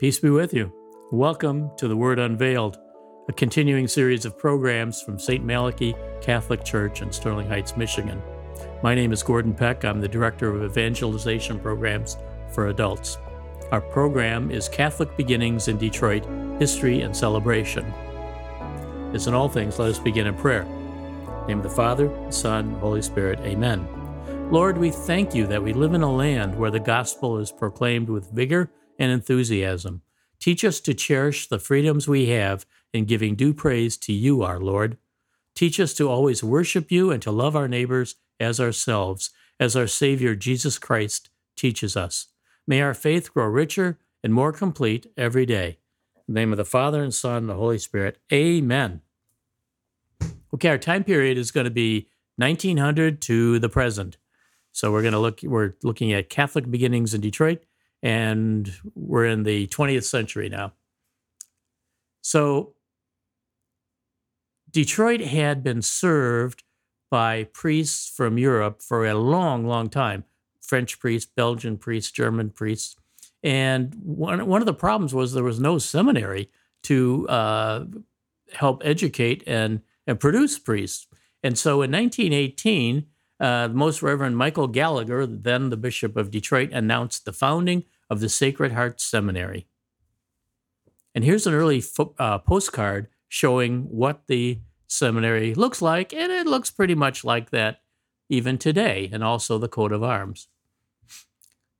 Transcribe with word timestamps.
Peace 0.00 0.18
be 0.18 0.30
with 0.30 0.54
you. 0.54 0.72
Welcome 1.12 1.72
to 1.76 1.86
the 1.86 1.94
Word 1.94 2.18
Unveiled, 2.18 2.78
a 3.28 3.34
continuing 3.34 3.86
series 3.86 4.24
of 4.24 4.38
programs 4.38 5.02
from 5.02 5.18
St. 5.18 5.44
Malachy 5.44 5.94
Catholic 6.22 6.64
Church 6.64 7.02
in 7.02 7.12
Sterling 7.12 7.46
Heights, 7.46 7.76
Michigan. 7.76 8.22
My 8.82 8.94
name 8.94 9.12
is 9.12 9.22
Gordon 9.22 9.52
Peck. 9.52 9.84
I'm 9.84 10.00
the 10.00 10.08
Director 10.08 10.48
of 10.48 10.64
Evangelization 10.64 11.60
Programs 11.60 12.16
for 12.50 12.68
Adults. 12.68 13.18
Our 13.72 13.82
program 13.82 14.50
is 14.50 14.70
Catholic 14.70 15.14
Beginnings 15.18 15.68
in 15.68 15.76
Detroit 15.76 16.24
History 16.58 17.02
and 17.02 17.14
Celebration. 17.14 17.84
As 19.12 19.26
in 19.26 19.34
all 19.34 19.50
things, 19.50 19.78
let 19.78 19.90
us 19.90 19.98
begin 19.98 20.28
in 20.28 20.34
prayer. 20.34 20.62
In 20.62 21.46
name 21.46 21.58
of 21.58 21.64
the 21.64 21.68
Father, 21.68 22.08
the 22.08 22.32
Son, 22.32 22.72
Holy 22.76 23.02
Spirit, 23.02 23.38
Amen. 23.40 23.86
Lord, 24.50 24.78
we 24.78 24.90
thank 24.90 25.34
you 25.34 25.46
that 25.48 25.62
we 25.62 25.74
live 25.74 25.92
in 25.92 26.00
a 26.00 26.10
land 26.10 26.58
where 26.58 26.70
the 26.70 26.80
gospel 26.80 27.36
is 27.36 27.52
proclaimed 27.52 28.08
with 28.08 28.30
vigor 28.30 28.72
and 29.00 29.10
enthusiasm. 29.10 30.02
Teach 30.38 30.64
us 30.64 30.78
to 30.80 30.94
cherish 30.94 31.48
the 31.48 31.58
freedoms 31.58 32.06
we 32.06 32.28
have 32.28 32.66
in 32.92 33.06
giving 33.06 33.34
due 33.34 33.52
praise 33.52 33.96
to 33.96 34.12
you, 34.12 34.42
our 34.42 34.60
Lord. 34.60 34.96
Teach 35.54 35.80
us 35.80 35.92
to 35.94 36.08
always 36.08 36.44
worship 36.44 36.92
you 36.92 37.10
and 37.10 37.20
to 37.22 37.32
love 37.32 37.56
our 37.56 37.66
neighbors 37.66 38.14
as 38.38 38.60
ourselves, 38.60 39.30
as 39.58 39.74
our 39.74 39.86
Savior 39.86 40.36
Jesus 40.36 40.78
Christ 40.78 41.30
teaches 41.56 41.96
us. 41.96 42.28
May 42.66 42.80
our 42.80 42.94
faith 42.94 43.34
grow 43.34 43.46
richer 43.46 43.98
and 44.22 44.32
more 44.32 44.52
complete 44.52 45.06
every 45.16 45.46
day. 45.46 45.78
In 46.28 46.34
the 46.34 46.40
name 46.40 46.52
of 46.52 46.58
the 46.58 46.64
Father 46.64 47.02
and 47.02 47.12
Son 47.12 47.38
and 47.38 47.48
the 47.48 47.54
Holy 47.54 47.78
Spirit. 47.78 48.18
Amen. 48.32 49.00
Okay, 50.54 50.68
our 50.68 50.78
time 50.78 51.04
period 51.04 51.38
is 51.38 51.50
going 51.50 51.64
to 51.64 51.70
be 51.70 52.08
1900 52.36 53.20
to 53.22 53.58
the 53.58 53.68
present. 53.68 54.16
So 54.72 54.92
we're 54.92 55.02
going 55.02 55.12
to 55.12 55.18
look. 55.18 55.40
We're 55.42 55.74
looking 55.82 56.12
at 56.12 56.28
Catholic 56.30 56.70
beginnings 56.70 57.12
in 57.14 57.20
Detroit, 57.20 57.62
and 58.02 58.72
we're 58.94 59.26
in 59.26 59.42
the 59.42 59.66
20th 59.68 60.04
century 60.04 60.48
now. 60.48 60.72
So 62.22 62.74
Detroit 64.70 65.20
had 65.20 65.62
been 65.62 65.82
served 65.82 66.62
by 67.10 67.44
priests 67.44 68.08
from 68.08 68.38
Europe 68.38 68.82
for 68.82 69.06
a 69.06 69.14
long, 69.14 69.66
long 69.66 69.88
time. 69.88 70.24
French 70.60 71.00
priests, 71.00 71.30
Belgian 71.34 71.76
priests, 71.76 72.12
German 72.12 72.50
priests, 72.50 72.94
and 73.42 73.94
one 73.96 74.46
one 74.46 74.62
of 74.62 74.66
the 74.66 74.74
problems 74.74 75.12
was 75.12 75.32
there 75.32 75.42
was 75.42 75.58
no 75.58 75.78
seminary 75.78 76.50
to 76.84 77.28
uh, 77.28 77.84
help 78.52 78.82
educate 78.84 79.42
and 79.46 79.80
and 80.06 80.20
produce 80.20 80.58
priests. 80.58 81.08
And 81.42 81.58
so 81.58 81.82
in 81.82 81.90
1918 81.90 83.06
uh, 83.40 83.68
the 83.68 83.74
Most 83.74 84.02
Reverend 84.02 84.36
Michael 84.36 84.68
Gallagher, 84.68 85.26
then 85.26 85.70
the 85.70 85.76
Bishop 85.76 86.16
of 86.16 86.30
Detroit, 86.30 86.70
announced 86.72 87.24
the 87.24 87.32
founding 87.32 87.84
of 88.10 88.20
the 88.20 88.28
Sacred 88.28 88.72
Heart 88.72 89.00
Seminary. 89.00 89.66
And 91.14 91.24
here's 91.24 91.46
an 91.46 91.54
early 91.54 91.80
fo- 91.80 92.14
uh, 92.18 92.38
postcard 92.38 93.08
showing 93.28 93.82
what 93.84 94.26
the 94.26 94.58
seminary 94.86 95.54
looks 95.54 95.80
like, 95.80 96.12
and 96.12 96.30
it 96.32 96.46
looks 96.46 96.70
pretty 96.70 96.94
much 96.94 97.24
like 97.24 97.50
that 97.50 97.80
even 98.28 98.58
today, 98.58 99.08
and 99.12 99.24
also 99.24 99.56
the 99.58 99.68
coat 99.68 99.92
of 99.92 100.02
arms. 100.02 100.48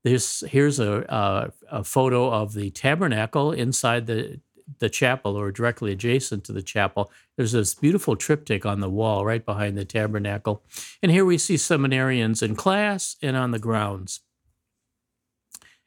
This 0.02 0.42
here's 0.48 0.78
a, 0.78 1.04
a, 1.08 1.52
a 1.70 1.84
photo 1.84 2.32
of 2.32 2.54
the 2.54 2.70
tabernacle 2.70 3.52
inside 3.52 4.06
the 4.06 4.40
the 4.78 4.88
chapel 4.88 5.36
or 5.36 5.50
directly 5.50 5.92
adjacent 5.92 6.44
to 6.44 6.52
the 6.52 6.62
chapel. 6.62 7.10
There's 7.36 7.52
this 7.52 7.74
beautiful 7.74 8.14
triptych 8.16 8.64
on 8.64 8.80
the 8.80 8.88
wall 8.88 9.24
right 9.24 9.44
behind 9.44 9.76
the 9.76 9.84
tabernacle. 9.84 10.62
And 11.02 11.10
here 11.10 11.24
we 11.24 11.38
see 11.38 11.56
seminarians 11.56 12.42
in 12.42 12.54
class 12.54 13.16
and 13.20 13.36
on 13.36 13.50
the 13.50 13.58
grounds. 13.58 14.20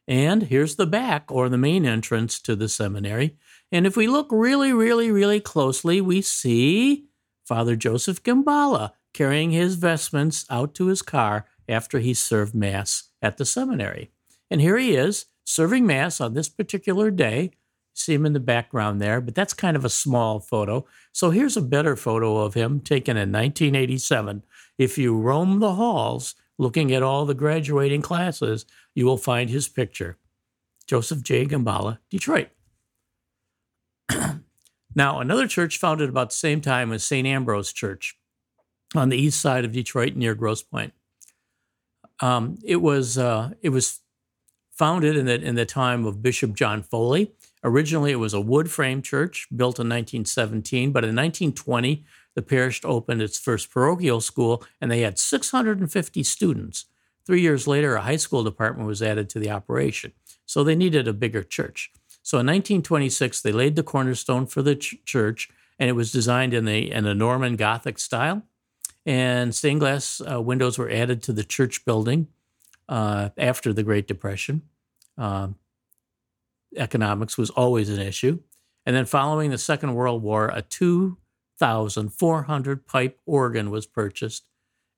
And 0.07 0.43
here's 0.43 0.75
the 0.75 0.85
back 0.85 1.31
or 1.31 1.49
the 1.49 1.57
main 1.57 1.85
entrance 1.85 2.39
to 2.41 2.55
the 2.55 2.67
seminary. 2.67 3.37
And 3.71 3.87
if 3.87 3.95
we 3.95 4.07
look 4.07 4.27
really, 4.31 4.73
really, 4.73 5.11
really 5.11 5.39
closely, 5.39 6.01
we 6.01 6.21
see 6.21 7.05
Father 7.45 7.75
Joseph 7.75 8.21
Gambala 8.23 8.91
carrying 9.13 9.51
his 9.51 9.75
vestments 9.75 10.45
out 10.49 10.73
to 10.75 10.87
his 10.87 11.01
car 11.01 11.45
after 11.69 11.99
he 11.99 12.13
served 12.13 12.53
Mass 12.53 13.09
at 13.21 13.37
the 13.37 13.45
seminary. 13.45 14.11
And 14.51 14.59
here 14.59 14.77
he 14.77 14.95
is 14.95 15.25
serving 15.45 15.85
Mass 15.85 16.19
on 16.19 16.33
this 16.33 16.49
particular 16.49 17.09
day 17.11 17.51
see 17.93 18.13
him 18.13 18.25
in 18.25 18.33
the 18.33 18.39
background 18.39 19.01
there, 19.01 19.21
but 19.21 19.35
that's 19.35 19.53
kind 19.53 19.77
of 19.77 19.85
a 19.85 19.89
small 19.89 20.39
photo. 20.39 20.85
So 21.11 21.29
here's 21.29 21.57
a 21.57 21.61
better 21.61 21.95
photo 21.95 22.37
of 22.37 22.53
him 22.53 22.79
taken 22.79 23.17
in 23.17 23.31
1987. 23.31 24.43
If 24.77 24.97
you 24.97 25.15
roam 25.15 25.59
the 25.59 25.75
halls 25.75 26.35
looking 26.57 26.91
at 26.91 27.03
all 27.03 27.25
the 27.25 27.33
graduating 27.33 28.01
classes, 28.01 28.65
you 28.95 29.05
will 29.05 29.17
find 29.17 29.49
his 29.49 29.67
picture. 29.67 30.17
Joseph 30.87 31.23
J. 31.23 31.45
Gambala, 31.45 31.99
Detroit. 32.09 32.49
now, 34.95 35.19
another 35.19 35.47
church 35.47 35.77
founded 35.77 36.09
about 36.09 36.29
the 36.29 36.35
same 36.35 36.61
time 36.61 36.91
as 36.91 37.03
St. 37.03 37.27
Ambrose 37.27 37.71
Church 37.71 38.17
on 38.95 39.09
the 39.09 39.17
east 39.17 39.41
side 39.41 39.65
of 39.65 39.71
Detroit 39.71 40.15
near 40.15 40.35
Grosse 40.35 40.63
Pointe. 40.63 40.93
Um, 42.21 42.57
it 42.63 42.77
was 42.77 43.17
uh, 43.17 43.51
it 43.61 43.69
was 43.69 44.01
founded 44.71 45.17
in 45.17 45.25
the 45.25 45.41
in 45.41 45.55
the 45.55 45.65
time 45.65 46.05
of 46.05 46.21
Bishop 46.21 46.53
John 46.53 46.83
Foley, 46.83 47.33
Originally, 47.63 48.11
it 48.11 48.17
was 48.17 48.33
a 48.33 48.41
wood 48.41 48.69
frame 48.69 49.01
church 49.01 49.47
built 49.49 49.79
in 49.79 49.87
1917, 49.87 50.91
but 50.91 51.03
in 51.03 51.15
1920, 51.15 52.03
the 52.35 52.41
parish 52.41 52.81
opened 52.83 53.21
its 53.21 53.39
first 53.39 53.71
parochial 53.71 54.19
school 54.19 54.63
and 54.81 54.91
they 54.91 55.01
had 55.01 55.17
650 55.17 56.23
students. 56.23 56.85
Three 57.25 57.41
years 57.41 57.67
later, 57.67 57.95
a 57.95 58.01
high 58.01 58.17
school 58.17 58.43
department 58.43 58.87
was 58.87 59.01
added 59.01 59.29
to 59.29 59.39
the 59.39 59.49
operation. 59.49 60.11
So 60.45 60.63
they 60.63 60.75
needed 60.75 61.07
a 61.07 61.13
bigger 61.13 61.43
church. 61.43 61.91
So 62.21 62.37
in 62.37 62.47
1926, 62.47 63.41
they 63.41 63.51
laid 63.51 63.75
the 63.75 63.83
cornerstone 63.83 64.45
for 64.45 64.61
the 64.61 64.75
ch- 64.75 64.97
church, 65.05 65.49
and 65.79 65.89
it 65.89 65.93
was 65.93 66.11
designed 66.11 66.53
in, 66.53 66.65
the, 66.65 66.91
in 66.91 67.05
a 67.05 67.13
Norman 67.13 67.55
Gothic 67.55 67.99
style. 67.99 68.43
And 69.05 69.53
stained 69.53 69.81
glass 69.81 70.21
uh, 70.29 70.41
windows 70.41 70.77
were 70.77 70.89
added 70.89 71.21
to 71.23 71.33
the 71.33 71.43
church 71.43 71.83
building 71.83 72.27
uh, 72.87 73.31
after 73.37 73.73
the 73.73 73.83
Great 73.83 74.07
Depression. 74.07 74.61
Uh, 75.17 75.49
economics 76.77 77.37
was 77.37 77.49
always 77.49 77.89
an 77.89 77.99
issue. 77.99 78.39
And 78.85 78.95
then 78.95 79.05
following 79.05 79.49
the 79.49 79.57
Second 79.57 79.95
World 79.95 80.23
War, 80.23 80.49
a 80.53 80.61
2,400 80.61 82.85
pipe 82.85 83.19
organ 83.25 83.71
was 83.71 83.85
purchased 83.85 84.43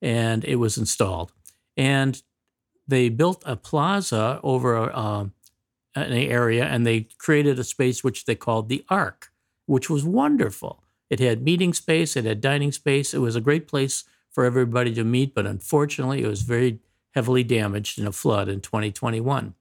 and 0.01 0.43
it 0.43 0.55
was 0.55 0.75
installed. 0.77 1.31
And 1.77 2.21
they 2.87 3.09
built 3.09 3.43
a 3.45 3.55
plaza 3.55 4.39
over 4.43 4.95
um, 4.95 5.33
an 5.95 6.11
area 6.13 6.65
and 6.65 6.85
they 6.85 7.07
created 7.17 7.57
a 7.57 7.63
space 7.63 8.03
which 8.03 8.25
they 8.25 8.35
called 8.35 8.69
the 8.69 8.85
Ark, 8.89 9.31
which 9.65 9.89
was 9.89 10.03
wonderful. 10.03 10.83
It 11.09 11.19
had 11.19 11.43
meeting 11.43 11.73
space, 11.73 12.15
it 12.15 12.25
had 12.25 12.41
dining 12.41 12.71
space. 12.71 13.13
It 13.13 13.19
was 13.19 13.35
a 13.35 13.41
great 13.41 13.67
place 13.67 14.03
for 14.31 14.45
everybody 14.45 14.93
to 14.95 15.03
meet, 15.03 15.33
but 15.33 15.45
unfortunately, 15.45 16.23
it 16.23 16.27
was 16.27 16.41
very 16.41 16.79
heavily 17.11 17.43
damaged 17.43 17.97
in 17.97 18.07
a 18.07 18.11
flood 18.11 18.49
in 18.49 18.59
2021. 18.59 19.53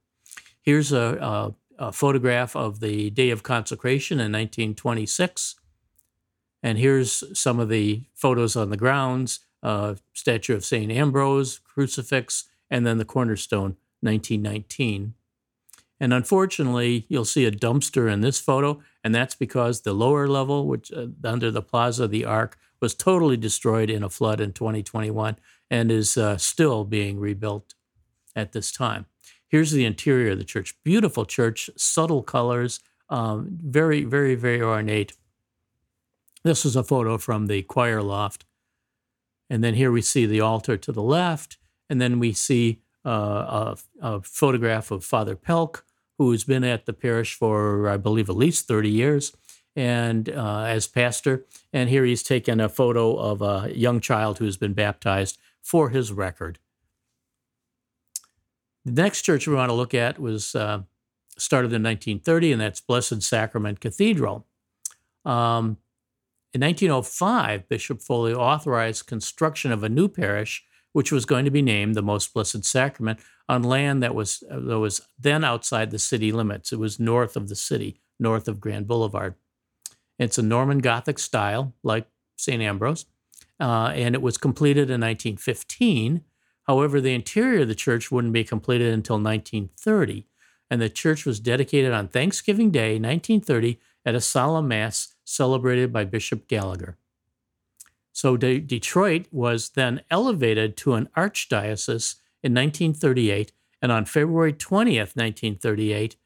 Here's 0.60 0.90
a, 0.90 1.18
a 1.20 1.54
a 1.78 1.92
photograph 1.92 2.54
of 2.54 2.80
the 2.80 3.10
day 3.10 3.30
of 3.30 3.42
consecration 3.42 4.18
in 4.18 4.32
1926. 4.32 5.56
And 6.62 6.78
here's 6.78 7.38
some 7.38 7.60
of 7.60 7.68
the 7.68 8.04
photos 8.14 8.56
on 8.56 8.70
the 8.70 8.76
grounds 8.76 9.40
uh, 9.64 9.94
statue 10.12 10.54
of 10.54 10.64
St. 10.64 10.92
Ambrose, 10.92 11.58
crucifix, 11.58 12.44
and 12.70 12.86
then 12.86 12.98
the 12.98 13.04
cornerstone, 13.04 13.76
1919. 14.00 15.14
And 15.98 16.12
unfortunately, 16.12 17.06
you'll 17.08 17.24
see 17.24 17.46
a 17.46 17.50
dumpster 17.50 18.12
in 18.12 18.20
this 18.20 18.38
photo, 18.38 18.82
and 19.02 19.14
that's 19.14 19.34
because 19.34 19.80
the 19.80 19.94
lower 19.94 20.28
level, 20.28 20.66
which 20.66 20.92
uh, 20.92 21.06
under 21.24 21.50
the 21.50 21.62
plaza, 21.62 22.04
of 22.04 22.10
the 22.10 22.24
Ark, 22.24 22.58
was 22.80 22.94
totally 22.94 23.36
destroyed 23.36 23.88
in 23.88 24.02
a 24.02 24.10
flood 24.10 24.40
in 24.40 24.52
2021 24.52 25.36
and 25.70 25.90
is 25.90 26.16
uh, 26.16 26.36
still 26.36 26.84
being 26.84 27.18
rebuilt 27.18 27.74
at 28.36 28.52
this 28.52 28.70
time. 28.70 29.06
Here's 29.48 29.70
the 29.70 29.84
interior 29.84 30.32
of 30.32 30.38
the 30.38 30.44
church. 30.44 30.74
Beautiful 30.84 31.24
church, 31.24 31.70
subtle 31.76 32.22
colors, 32.22 32.80
um, 33.08 33.58
very, 33.62 34.04
very, 34.04 34.34
very 34.34 34.60
ornate. 34.60 35.14
This 36.42 36.66
is 36.66 36.76
a 36.76 36.84
photo 36.84 37.16
from 37.16 37.46
the 37.46 37.62
choir 37.62 38.02
loft. 38.02 38.44
And 39.54 39.62
then 39.62 39.74
here 39.74 39.92
we 39.92 40.02
see 40.02 40.26
the 40.26 40.40
altar 40.40 40.76
to 40.76 40.90
the 40.90 41.00
left. 41.00 41.58
And 41.88 42.00
then 42.00 42.18
we 42.18 42.32
see 42.32 42.80
uh, 43.06 43.76
a, 44.00 44.16
a, 44.16 44.20
photograph 44.20 44.90
of 44.90 45.04
Father 45.04 45.36
Pelk, 45.36 45.84
who's 46.18 46.42
been 46.42 46.64
at 46.64 46.86
the 46.86 46.92
parish 46.92 47.36
for, 47.36 47.88
I 47.88 47.96
believe, 47.96 48.28
at 48.28 48.34
least 48.34 48.66
30 48.66 48.90
years 48.90 49.32
and 49.76 50.28
uh, 50.28 50.62
as 50.62 50.88
pastor. 50.88 51.46
And 51.72 51.88
here 51.88 52.04
he's 52.04 52.24
taken 52.24 52.58
a 52.58 52.68
photo 52.68 53.16
of 53.16 53.42
a 53.42 53.70
young 53.72 54.00
child 54.00 54.38
who's 54.38 54.56
been 54.56 54.72
baptized 54.72 55.38
for 55.62 55.90
his 55.90 56.10
record. 56.10 56.58
The 58.84 59.02
next 59.02 59.22
church 59.22 59.46
we 59.46 59.54
want 59.54 59.70
to 59.70 59.74
look 59.74 59.94
at 59.94 60.18
was 60.18 60.56
uh, 60.56 60.82
started 61.38 61.72
in 61.72 61.84
1930, 61.84 62.50
and 62.50 62.60
that's 62.60 62.80
Blessed 62.80 63.22
Sacrament 63.22 63.78
Cathedral. 63.78 64.48
Um, 65.24 65.76
in 66.54 66.60
1905, 66.60 67.68
Bishop 67.68 68.00
Foley 68.00 68.32
authorized 68.32 69.06
construction 69.06 69.72
of 69.72 69.82
a 69.82 69.88
new 69.88 70.08
parish 70.08 70.64
which 70.92 71.10
was 71.10 71.26
going 71.26 71.44
to 71.44 71.50
be 71.50 71.60
named 71.60 71.96
the 71.96 72.02
Most 72.02 72.32
Blessed 72.32 72.64
Sacrament 72.64 73.18
on 73.48 73.64
land 73.64 74.00
that 74.02 74.14
was 74.14 74.44
that 74.48 74.78
was 74.78 75.02
then 75.18 75.42
outside 75.42 75.90
the 75.90 75.98
city 75.98 76.30
limits. 76.30 76.72
It 76.72 76.78
was 76.78 77.00
north 77.00 77.36
of 77.36 77.48
the 77.48 77.56
city, 77.56 78.00
north 78.20 78.46
of 78.46 78.60
Grand 78.60 78.86
Boulevard. 78.86 79.34
It's 80.20 80.38
a 80.38 80.42
Norman 80.42 80.78
Gothic 80.78 81.18
style, 81.18 81.74
like 81.82 82.06
St. 82.36 82.62
Ambrose, 82.62 83.06
uh, 83.58 83.92
and 83.92 84.14
it 84.14 84.22
was 84.22 84.38
completed 84.38 84.88
in 84.88 85.00
1915. 85.00 86.22
However, 86.68 87.00
the 87.00 87.12
interior 87.12 87.62
of 87.62 87.68
the 87.68 87.74
church 87.74 88.12
wouldn't 88.12 88.32
be 88.32 88.44
completed 88.44 88.94
until 88.94 89.16
1930, 89.16 90.28
and 90.70 90.80
the 90.80 90.88
church 90.88 91.26
was 91.26 91.40
dedicated 91.40 91.92
on 91.92 92.06
Thanksgiving 92.06 92.70
Day, 92.70 92.92
1930, 92.92 93.80
at 94.06 94.14
a 94.14 94.20
solemn 94.20 94.68
mass 94.68 95.13
celebrated 95.24 95.92
by 95.92 96.04
Bishop 96.04 96.46
Gallagher. 96.48 96.96
So 98.12 98.36
De- 98.36 98.60
Detroit 98.60 99.26
was 99.32 99.70
then 99.70 100.02
elevated 100.10 100.76
to 100.78 100.94
an 100.94 101.08
archdiocese 101.16 102.16
in 102.42 102.54
1938, 102.54 103.52
and 103.82 103.90
on 103.90 104.04
February 104.04 104.52
20th, 104.52 105.16
1938, 105.16 106.16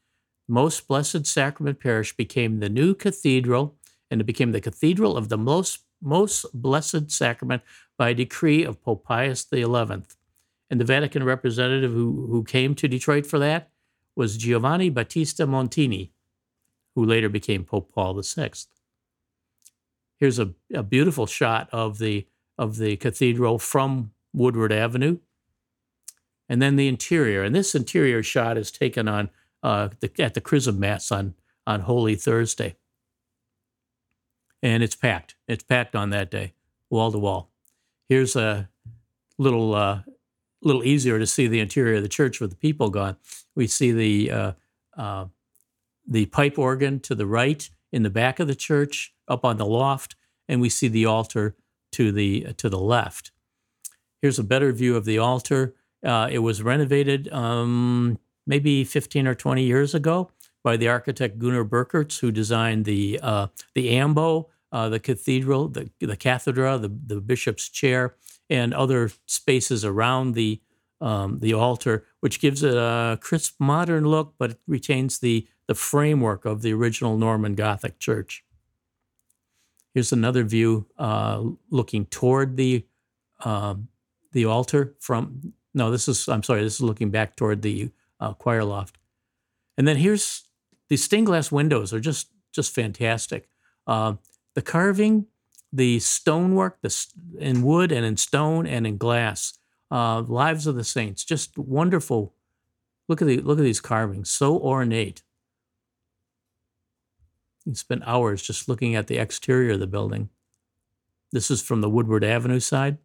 Most 0.47 0.87
Blessed 0.87 1.25
Sacrament 1.25 1.79
Parish 1.79 2.15
became 2.15 2.59
the 2.59 2.69
new 2.69 2.93
cathedral, 2.93 3.75
and 4.11 4.21
it 4.21 4.25
became 4.25 4.51
the 4.51 4.61
cathedral 4.61 5.17
of 5.17 5.29
the 5.29 5.37
Most, 5.37 5.79
Most 6.01 6.45
Blessed 6.53 7.09
Sacrament 7.09 7.63
by 7.97 8.13
decree 8.13 8.63
of 8.63 8.81
Pope 8.81 9.03
Pius 9.03 9.47
XI. 9.53 9.65
And 9.65 10.79
the 10.79 10.85
Vatican 10.85 11.23
representative 11.23 11.91
who, 11.91 12.27
who 12.29 12.43
came 12.43 12.75
to 12.75 12.87
Detroit 12.87 13.25
for 13.25 13.39
that 13.39 13.71
was 14.15 14.37
Giovanni 14.37 14.89
Battista 14.89 15.47
Montini, 15.47 16.11
who 16.95 17.03
later 17.03 17.29
became 17.29 17.63
Pope 17.63 17.91
Paul 17.93 18.21
VI. 18.21 18.51
Here's 20.19 20.39
a, 20.39 20.53
a 20.73 20.83
beautiful 20.83 21.25
shot 21.25 21.69
of 21.71 21.97
the 21.97 22.27
of 22.57 22.77
the 22.77 22.97
cathedral 22.97 23.57
from 23.57 24.11
Woodward 24.33 24.73
Avenue. 24.73 25.19
And 26.49 26.61
then 26.61 26.75
the 26.75 26.89
interior. 26.89 27.41
And 27.41 27.55
this 27.55 27.73
interior 27.73 28.21
shot 28.21 28.57
is 28.57 28.69
taken 28.69 29.07
on 29.07 29.29
uh, 29.63 29.89
the, 30.01 30.11
at 30.19 30.33
the 30.33 30.41
Chrism 30.41 30.77
Mass 30.77 31.09
on, 31.11 31.35
on 31.65 31.81
Holy 31.81 32.15
Thursday. 32.15 32.75
And 34.61 34.83
it's 34.83 34.95
packed. 34.95 35.35
It's 35.47 35.63
packed 35.63 35.95
on 35.95 36.09
that 36.09 36.29
day, 36.29 36.53
wall 36.89 37.13
to 37.13 37.17
wall. 37.17 37.49
Here's 38.09 38.35
a 38.35 38.67
little 39.37 39.73
uh, 39.73 40.01
little 40.61 40.83
easier 40.83 41.17
to 41.17 41.25
see 41.25 41.47
the 41.47 41.61
interior 41.61 41.95
of 41.95 42.03
the 42.03 42.09
church 42.09 42.41
with 42.41 42.49
the 42.49 42.57
people 42.57 42.89
gone. 42.89 43.15
We 43.55 43.67
see 43.67 43.93
the 43.93 44.31
uh, 44.31 44.51
uh, 44.97 45.25
the 46.05 46.25
pipe 46.25 46.59
organ 46.59 46.99
to 47.01 47.15
the 47.15 47.25
right 47.25 47.69
in 47.91 48.03
the 48.03 48.09
back 48.09 48.39
of 48.39 48.47
the 48.47 48.55
church, 48.55 49.13
up 49.27 49.45
on 49.45 49.57
the 49.57 49.65
loft, 49.65 50.15
and 50.47 50.61
we 50.61 50.69
see 50.69 50.87
the 50.87 51.05
altar 51.05 51.55
to 51.93 52.11
the 52.11 52.53
to 52.57 52.69
the 52.69 52.79
left. 52.79 53.31
Here's 54.21 54.39
a 54.39 54.43
better 54.43 54.71
view 54.71 54.95
of 54.95 55.05
the 55.05 55.17
altar. 55.17 55.75
Uh, 56.03 56.27
it 56.31 56.39
was 56.39 56.61
renovated 56.61 57.31
um, 57.33 58.19
maybe 58.45 58.83
15 58.83 59.27
or 59.27 59.35
20 59.35 59.63
years 59.63 59.93
ago 59.93 60.29
by 60.63 60.77
the 60.77 60.87
architect 60.87 61.39
Gunnar 61.39 61.65
Birkerts, 61.65 62.19
who 62.19 62.31
designed 62.31 62.85
the 62.85 63.19
uh, 63.21 63.47
the 63.75 63.91
ambo, 63.91 64.49
uh, 64.71 64.89
the 64.89 64.99
cathedral, 64.99 65.67
the 65.67 65.89
the 65.99 66.17
cathedra, 66.17 66.77
the 66.77 66.89
the 66.89 67.21
bishop's 67.21 67.69
chair, 67.69 68.15
and 68.49 68.73
other 68.73 69.11
spaces 69.25 69.85
around 69.85 70.33
the 70.33 70.61
um, 71.01 71.39
the 71.39 71.53
altar, 71.53 72.05
which 72.19 72.39
gives 72.39 72.63
it 72.63 72.75
a 72.75 73.17
crisp 73.21 73.55
modern 73.59 74.05
look, 74.05 74.33
but 74.37 74.51
it 74.51 74.59
retains 74.67 75.19
the 75.19 75.47
the 75.67 75.75
framework 75.75 76.45
of 76.45 76.63
the 76.63 76.73
original 76.73 77.17
Norman 77.17 77.53
Gothic 77.53 77.99
church. 77.99 78.43
Here's 79.93 80.11
another 80.11 80.43
view 80.43 80.87
uh, 80.97 81.43
looking 81.69 82.05
toward 82.05 82.57
the 82.57 82.85
uh, 83.43 83.75
the 84.31 84.45
altar 84.45 84.95
from. 84.99 85.53
No, 85.73 85.91
this 85.91 86.07
is. 86.07 86.27
I'm 86.27 86.43
sorry. 86.43 86.63
This 86.63 86.75
is 86.75 86.81
looking 86.81 87.11
back 87.11 87.35
toward 87.35 87.61
the 87.61 87.91
uh, 88.19 88.33
choir 88.33 88.63
loft. 88.63 88.97
And 89.77 89.87
then 89.87 89.97
here's 89.97 90.43
the 90.89 90.97
stained 90.97 91.27
glass 91.27 91.51
windows 91.51 91.93
are 91.93 91.99
just 91.99 92.29
just 92.51 92.73
fantastic. 92.73 93.47
Uh, 93.87 94.15
the 94.55 94.61
carving, 94.61 95.27
the 95.71 95.99
stonework, 95.99 96.81
the 96.81 97.07
in 97.39 97.61
wood 97.61 97.91
and 97.91 98.05
in 98.05 98.17
stone 98.17 98.65
and 98.65 98.85
in 98.85 98.97
glass. 98.97 99.57
Uh, 99.91 100.21
Lives 100.21 100.67
of 100.67 100.75
the 100.75 100.83
Saints, 100.83 101.23
just 101.23 101.57
wonderful. 101.57 102.33
Look 103.07 103.21
at 103.21 103.27
the 103.27 103.41
look 103.41 103.57
at 103.57 103.63
these 103.63 103.81
carvings, 103.81 104.29
so 104.29 104.57
ornate. 104.57 105.23
You 107.65 107.75
spent 107.75 108.03
hours 108.05 108.41
just 108.41 108.69
looking 108.69 108.95
at 108.95 109.07
the 109.07 109.17
exterior 109.17 109.73
of 109.73 109.79
the 109.79 109.87
building. 109.87 110.29
This 111.31 111.51
is 111.51 111.61
from 111.61 111.81
the 111.81 111.89
Woodward 111.89 112.23
Avenue 112.23 112.59
side. 112.59 112.97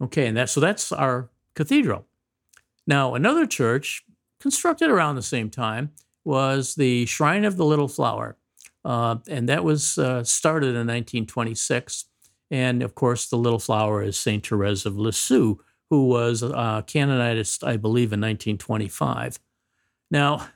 Okay, 0.00 0.26
and 0.26 0.36
that 0.36 0.48
so 0.48 0.60
that's 0.60 0.92
our 0.92 1.30
cathedral. 1.54 2.06
Now, 2.86 3.14
another 3.14 3.46
church 3.46 4.04
constructed 4.40 4.90
around 4.90 5.16
the 5.16 5.22
same 5.22 5.50
time 5.50 5.92
was 6.24 6.74
the 6.74 7.06
Shrine 7.06 7.44
of 7.44 7.56
the 7.56 7.64
Little 7.64 7.88
Flower, 7.88 8.36
uh, 8.84 9.16
and 9.28 9.48
that 9.48 9.64
was 9.64 9.98
uh, 9.98 10.22
started 10.24 10.68
in 10.68 10.86
1926. 10.86 12.06
And 12.50 12.82
of 12.82 12.94
course, 12.94 13.28
the 13.28 13.36
Little 13.36 13.58
Flower 13.58 14.02
is 14.02 14.16
Saint 14.16 14.46
Therese 14.46 14.86
of 14.86 14.98
Lisieux, 14.98 15.56
who 15.90 16.06
was 16.06 16.42
uh, 16.42 16.82
canonized, 16.86 17.64
I 17.64 17.76
believe, 17.76 18.12
in 18.12 18.20
1925. 18.20 19.38
Now, 20.10 20.48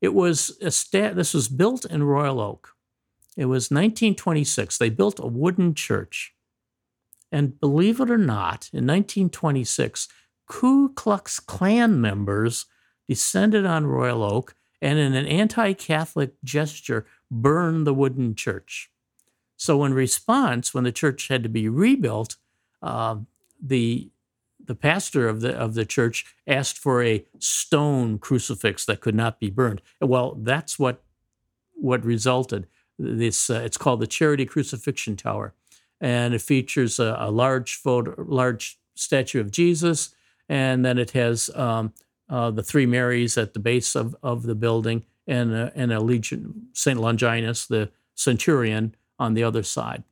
it 0.00 0.14
was 0.14 0.58
a 0.60 0.70
stat, 0.70 1.16
this 1.16 1.32
was 1.32 1.48
built 1.48 1.84
in 1.84 2.02
Royal 2.02 2.40
Oak. 2.40 2.70
It 3.36 3.46
was 3.46 3.70
1926. 3.70 4.76
They 4.76 4.90
built 4.90 5.18
a 5.18 5.26
wooden 5.26 5.74
church. 5.74 6.34
And 7.30 7.58
believe 7.58 8.00
it 8.00 8.10
or 8.10 8.18
not, 8.18 8.68
in 8.72 8.86
1926, 8.86 10.08
Ku 10.46 10.90
Klux 10.90 11.40
Klan 11.40 12.00
members 12.00 12.66
descended 13.08 13.64
on 13.64 13.86
Royal 13.86 14.22
Oak 14.22 14.54
and, 14.82 14.98
in 14.98 15.14
an 15.14 15.26
anti 15.26 15.72
Catholic 15.72 16.34
gesture, 16.44 17.06
burned 17.30 17.86
the 17.86 17.94
wooden 17.94 18.34
church. 18.34 18.90
So, 19.62 19.84
in 19.84 19.94
response, 19.94 20.74
when 20.74 20.82
the 20.82 20.90
church 20.90 21.28
had 21.28 21.44
to 21.44 21.48
be 21.48 21.68
rebuilt, 21.68 22.34
uh, 22.82 23.18
the 23.62 24.10
the 24.58 24.74
pastor 24.74 25.28
of 25.28 25.40
the 25.40 25.54
of 25.56 25.74
the 25.74 25.86
church 25.86 26.34
asked 26.48 26.76
for 26.76 27.00
a 27.00 27.24
stone 27.38 28.18
crucifix 28.18 28.84
that 28.86 29.00
could 29.00 29.14
not 29.14 29.38
be 29.38 29.50
burned. 29.50 29.80
Well, 30.00 30.34
that's 30.34 30.80
what 30.80 31.04
what 31.74 32.04
resulted. 32.04 32.66
This 32.98 33.50
uh, 33.50 33.62
it's 33.64 33.76
called 33.76 34.00
the 34.00 34.08
Charity 34.08 34.46
Crucifixion 34.46 35.14
Tower, 35.14 35.54
and 36.00 36.34
it 36.34 36.42
features 36.42 36.98
a, 36.98 37.14
a, 37.20 37.30
large 37.30 37.76
photo, 37.76 38.16
large 38.18 38.80
statue 38.96 39.40
of 39.40 39.52
Jesus, 39.52 40.12
and 40.48 40.84
then 40.84 40.98
it 40.98 41.12
has 41.12 41.50
um, 41.54 41.92
uh, 42.28 42.50
the 42.50 42.64
three 42.64 42.86
Marys 42.86 43.38
at 43.38 43.54
the 43.54 43.60
base 43.60 43.94
of, 43.94 44.16
of 44.24 44.42
the 44.42 44.56
building, 44.56 45.04
and 45.28 45.54
and 45.54 45.92
a 45.92 46.00
Legion 46.00 46.66
Saint 46.72 46.98
Longinus, 46.98 47.64
the 47.64 47.92
centurion, 48.16 48.96
on 49.22 49.34
the 49.34 49.44
other 49.44 49.62
side. 49.62 50.04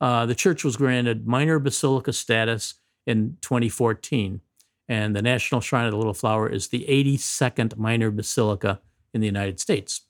Uh, 0.00 0.26
the 0.26 0.34
church 0.34 0.64
was 0.64 0.76
granted 0.76 1.26
minor 1.26 1.58
basilica 1.58 2.12
status 2.12 2.74
in 3.06 3.36
2014. 3.40 4.40
And 4.88 5.16
the 5.16 5.22
National 5.22 5.60
Shrine 5.60 5.86
of 5.86 5.92
the 5.92 5.96
Little 5.96 6.14
Flower 6.14 6.48
is 6.48 6.68
the 6.68 6.84
82nd 6.88 7.76
minor 7.76 8.10
basilica 8.10 8.80
in 9.12 9.20
the 9.20 9.26
United 9.26 9.58
States. 9.58 10.02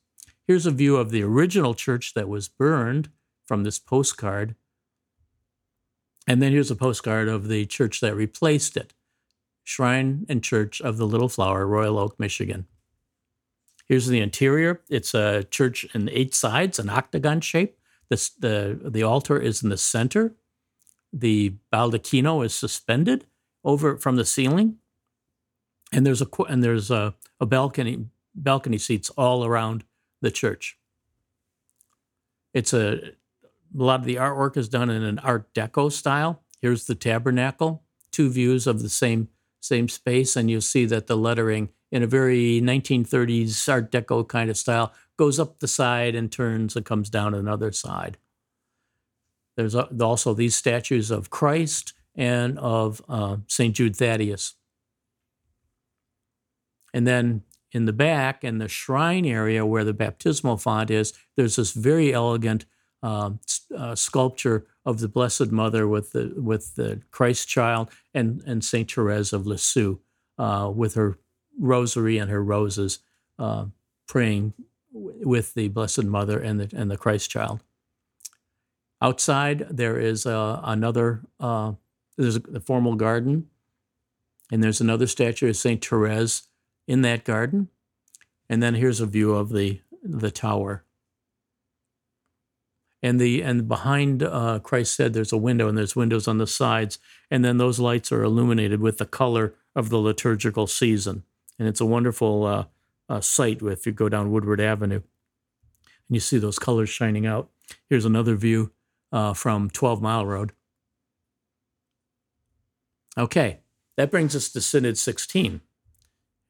Here's 0.46 0.66
a 0.66 0.72
view 0.72 0.96
of 0.96 1.10
the 1.10 1.22
original 1.22 1.74
church 1.74 2.14
that 2.14 2.28
was 2.28 2.48
burned 2.48 3.08
from 3.46 3.62
this 3.62 3.78
postcard. 3.78 4.56
And 6.26 6.42
then 6.42 6.52
here's 6.52 6.70
a 6.70 6.76
postcard 6.76 7.28
of 7.28 7.48
the 7.48 7.66
church 7.66 8.00
that 8.00 8.16
replaced 8.16 8.76
it 8.76 8.94
Shrine 9.62 10.26
and 10.28 10.42
Church 10.42 10.80
of 10.80 10.96
the 10.96 11.06
Little 11.06 11.28
Flower, 11.28 11.66
Royal 11.66 11.98
Oak, 11.98 12.18
Michigan. 12.18 12.66
Here's 13.86 14.06
the 14.06 14.20
interior. 14.20 14.82
It's 14.88 15.14
a 15.14 15.44
church 15.44 15.86
in 15.94 16.08
eight 16.10 16.34
sides, 16.34 16.78
an 16.78 16.90
octagon 16.90 17.40
shape. 17.40 17.78
This, 18.10 18.30
the, 18.30 18.78
the 18.84 19.02
altar 19.02 19.38
is 19.38 19.62
in 19.62 19.68
the 19.68 19.76
center 19.76 20.34
the 21.14 21.54
baldacchino 21.72 22.44
is 22.44 22.54
suspended 22.54 23.24
over 23.62 23.96
from 23.96 24.16
the 24.16 24.24
ceiling, 24.24 24.78
and 25.92 26.04
there's 26.04 26.20
a 26.20 26.26
and 26.48 26.62
there's 26.62 26.90
a, 26.90 27.14
a 27.40 27.46
balcony 27.46 28.06
balcony 28.34 28.78
seats 28.78 29.10
all 29.10 29.44
around 29.44 29.84
the 30.20 30.32
church. 30.32 30.76
It's 32.52 32.72
a 32.72 33.12
a 33.44 33.82
lot 33.82 34.00
of 34.00 34.06
the 34.06 34.16
artwork 34.16 34.56
is 34.56 34.68
done 34.68 34.90
in 34.90 35.02
an 35.02 35.20
Art 35.20 35.52
Deco 35.54 35.90
style. 35.90 36.42
Here's 36.60 36.86
the 36.86 36.94
tabernacle, 36.94 37.84
two 38.10 38.28
views 38.28 38.66
of 38.66 38.82
the 38.82 38.88
same 38.88 39.28
same 39.60 39.88
space, 39.88 40.34
and 40.34 40.50
you'll 40.50 40.60
see 40.60 40.84
that 40.86 41.06
the 41.06 41.16
lettering 41.16 41.68
in 41.92 42.02
a 42.02 42.08
very 42.08 42.60
1930s 42.60 43.68
Art 43.68 43.92
Deco 43.92 44.26
kind 44.26 44.50
of 44.50 44.56
style 44.56 44.92
goes 45.16 45.38
up 45.38 45.58
the 45.58 45.68
side 45.68 46.14
and 46.14 46.30
turns 46.30 46.76
and 46.76 46.84
comes 46.84 47.10
down 47.10 47.34
another 47.34 47.72
side. 47.72 48.18
There's 49.56 49.74
also 49.74 50.34
these 50.34 50.56
statues 50.56 51.10
of 51.10 51.30
Christ 51.30 51.92
and 52.14 52.58
of 52.58 53.02
uh, 53.08 53.38
St. 53.46 53.74
Jude 53.74 53.96
Thaddeus. 53.96 54.54
And 56.92 57.06
then 57.06 57.42
in 57.72 57.86
the 57.86 57.92
back, 57.92 58.44
in 58.44 58.58
the 58.58 58.68
shrine 58.68 59.26
area 59.26 59.66
where 59.66 59.84
the 59.84 59.92
baptismal 59.92 60.56
font 60.56 60.90
is, 60.90 61.12
there's 61.36 61.56
this 61.56 61.72
very 61.72 62.12
elegant 62.12 62.66
um, 63.02 63.40
uh, 63.76 63.94
sculpture 63.94 64.66
of 64.86 65.00
the 65.00 65.08
Blessed 65.08 65.50
Mother 65.50 65.86
with 65.86 66.12
the 66.12 66.32
with 66.36 66.74
the 66.76 67.02
Christ 67.10 67.48
Child 67.48 67.90
and 68.14 68.42
and 68.46 68.64
Saint 68.64 68.90
Therese 68.90 69.32
of 69.32 69.46
Lisieux 69.46 69.98
uh, 70.38 70.72
with 70.74 70.94
her 70.94 71.18
rosary 71.58 72.16
and 72.16 72.30
her 72.30 72.42
roses, 72.42 73.00
uh, 73.38 73.66
praying 74.06 74.54
with 74.94 75.54
the 75.54 75.68
Blessed 75.68 76.04
Mother 76.04 76.38
and 76.38 76.60
the 76.60 76.76
and 76.76 76.90
the 76.90 76.96
Christ 76.96 77.30
Child. 77.30 77.60
Outside 79.02 79.66
there 79.70 79.98
is 79.98 80.24
uh, 80.24 80.60
another 80.62 81.22
uh, 81.40 81.72
there's 82.16 82.36
a, 82.36 82.60
formal 82.60 82.94
garden, 82.94 83.48
and 84.50 84.62
there's 84.62 84.80
another 84.80 85.06
statue 85.06 85.48
of 85.48 85.56
Saint 85.56 85.84
Therese 85.84 86.44
in 86.86 87.02
that 87.02 87.24
garden, 87.24 87.68
and 88.48 88.62
then 88.62 88.74
here's 88.74 89.00
a 89.00 89.06
view 89.06 89.34
of 89.34 89.50
the 89.50 89.80
the 90.02 90.30
tower. 90.30 90.84
And 93.02 93.20
the 93.20 93.42
and 93.42 93.68
behind 93.68 94.22
uh, 94.22 94.60
Christ 94.60 94.94
said 94.94 95.12
there's 95.12 95.32
a 95.32 95.36
window 95.36 95.68
and 95.68 95.76
there's 95.76 95.94
windows 95.94 96.26
on 96.26 96.38
the 96.38 96.46
sides 96.46 96.98
and 97.30 97.44
then 97.44 97.58
those 97.58 97.78
lights 97.78 98.10
are 98.12 98.22
illuminated 98.22 98.80
with 98.80 98.96
the 98.96 99.04
color 99.04 99.54
of 99.76 99.90
the 99.90 99.98
liturgical 99.98 100.66
season. 100.66 101.24
And 101.58 101.68
it's 101.68 101.82
a 101.82 101.86
wonderful 101.86 102.46
uh, 103.08 103.20
sight 103.20 103.60
if 103.62 103.86
you 103.86 103.92
go 103.92 104.08
down 104.08 104.30
Woodward 104.30 104.60
Avenue 104.60 105.02
and 106.08 106.16
you 106.16 106.20
see 106.20 106.38
those 106.38 106.58
colors 106.58 106.88
shining 106.88 107.26
out. 107.26 107.50
Here's 107.88 108.04
another 108.04 108.34
view 108.36 108.72
uh, 109.12 109.32
from 109.32 109.70
12 109.70 110.02
Mile 110.02 110.26
Road. 110.26 110.52
Okay, 113.16 113.60
that 113.96 114.10
brings 114.10 114.34
us 114.34 114.48
to 114.50 114.60
Synod 114.60 114.98
16. 114.98 115.60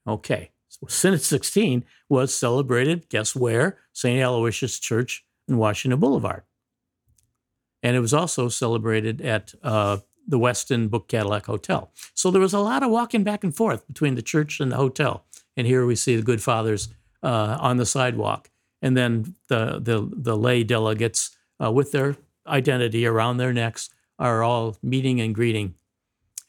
Okay, 0.08 0.50
so 0.68 0.87
Synod 0.88 1.23
16 1.23 1.84
was 2.08 2.34
celebrated, 2.34 3.08
guess 3.08 3.37
where? 3.37 3.78
St. 3.92 4.23
Aloysius 4.23 4.78
Church 4.78 5.25
in 5.46 5.58
Washington 5.58 6.00
Boulevard. 6.00 6.42
And 7.82 7.96
it 7.96 8.00
was 8.00 8.14
also 8.14 8.49
celebrated 8.49 9.20
at 9.20 9.52
uh, 9.62 9.99
the 10.26 10.38
Westin 10.38 10.88
Book 10.88 11.06
Cadillac 11.06 11.46
Hotel. 11.46 11.92
So 12.14 12.30
there 12.30 12.40
was 12.40 12.54
a 12.54 12.61
lot 12.61 12.82
of 12.82 12.90
walking 12.90 13.25
back 13.25 13.44
and 13.44 13.54
forth 13.54 13.87
between 13.87 14.14
the 14.14 14.23
church 14.23 14.58
and 14.58 14.73
the 14.73 14.76
hotel. 14.76 15.26
And 15.56 15.66
here 15.66 15.87
we 15.87 15.96
see 15.96 16.16
the 16.16 16.23
good 16.23 16.42
fathers 16.42 16.88
uh, 17.23 17.58
on 17.61 17.76
the 17.76 17.87
sidewalk. 17.87 18.50
And 18.82 18.96
then 18.96 19.34
the, 19.49 19.80
the, 19.80 20.08
the 20.12 20.37
lay 20.37 20.62
delegates 20.62 21.37
uh, 21.62 21.73
with 21.73 21.92
their 21.92 22.16
identity 22.46 23.06
around 23.06 23.38
their 23.38 23.52
necks 23.52 23.90
are 24.18 24.42
all 24.42 24.76
meeting 24.82 25.20
and 25.20 25.34
greeting. 25.34 25.75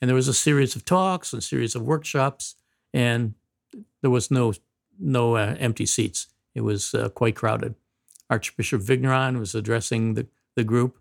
And 0.01 0.09
there 0.09 0.15
was 0.15 0.27
a 0.27 0.33
series 0.33 0.75
of 0.75 0.85
talks 0.85 1.33
and 1.33 1.43
series 1.43 1.75
of 1.75 1.81
workshops, 1.81 2.55
and 2.93 3.33
there 4.01 4.12
was 4.12 4.29
no, 4.29 4.53
no 5.00 5.35
uh, 5.35 5.55
empty 5.59 5.85
seats. 5.85 6.27
It 6.53 6.62
was 6.62 6.93
uh, 6.93 7.09
quite 7.09 7.35
crowded. 7.35 7.75
Archbishop 8.29 8.81
Vigneron 8.81 9.39
was 9.39 9.55
addressing 9.55 10.15
the, 10.15 10.27
the 10.55 10.63
group. 10.63 10.97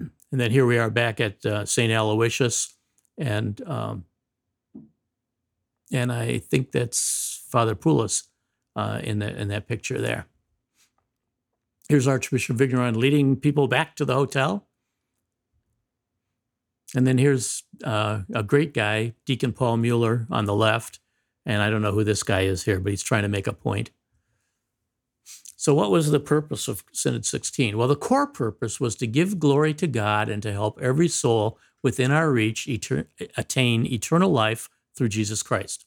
And 0.00 0.40
then 0.40 0.50
here 0.50 0.66
we 0.66 0.78
are 0.78 0.90
back 0.90 1.20
at 1.20 1.44
uh, 1.44 1.64
St. 1.66 1.92
Aloysius. 1.92 2.74
And 3.18 3.60
um, 3.66 4.04
and 5.92 6.10
I 6.10 6.38
think 6.38 6.72
that's 6.72 7.44
Father 7.48 7.74
Poulos 7.74 8.24
uh, 8.74 9.00
in, 9.02 9.18
the, 9.18 9.38
in 9.38 9.48
that 9.48 9.68
picture 9.68 10.00
there. 10.00 10.26
Here's 11.88 12.08
Archbishop 12.08 12.56
Vigneron 12.56 12.98
leading 12.98 13.36
people 13.36 13.68
back 13.68 13.96
to 13.96 14.04
the 14.04 14.14
hotel. 14.14 14.66
And 16.94 17.06
then 17.06 17.18
here's 17.18 17.64
uh, 17.84 18.22
a 18.34 18.42
great 18.42 18.74
guy, 18.74 19.14
Deacon 19.26 19.52
Paul 19.52 19.78
Mueller 19.78 20.26
on 20.30 20.46
the 20.46 20.54
left. 20.54 21.00
And 21.44 21.60
I 21.60 21.70
don't 21.70 21.82
know 21.82 21.92
who 21.92 22.04
this 22.04 22.22
guy 22.22 22.42
is 22.42 22.64
here, 22.64 22.80
but 22.80 22.90
he's 22.90 23.02
trying 23.02 23.22
to 23.22 23.28
make 23.28 23.46
a 23.46 23.52
point. 23.52 23.90
So, 25.56 25.74
what 25.74 25.90
was 25.90 26.10
the 26.10 26.20
purpose 26.20 26.66
of 26.66 26.84
Synod 26.92 27.24
16? 27.24 27.76
Well, 27.76 27.88
the 27.88 27.96
core 27.96 28.26
purpose 28.26 28.80
was 28.80 28.96
to 28.96 29.06
give 29.06 29.38
glory 29.38 29.74
to 29.74 29.86
God 29.86 30.28
and 30.28 30.42
to 30.42 30.52
help 30.52 30.80
every 30.80 31.08
soul 31.08 31.58
within 31.82 32.10
our 32.10 32.30
reach 32.30 32.68
attain 33.36 33.86
eternal 33.86 34.30
life 34.30 34.68
through 34.96 35.08
Jesus 35.08 35.42
Christ. 35.42 35.86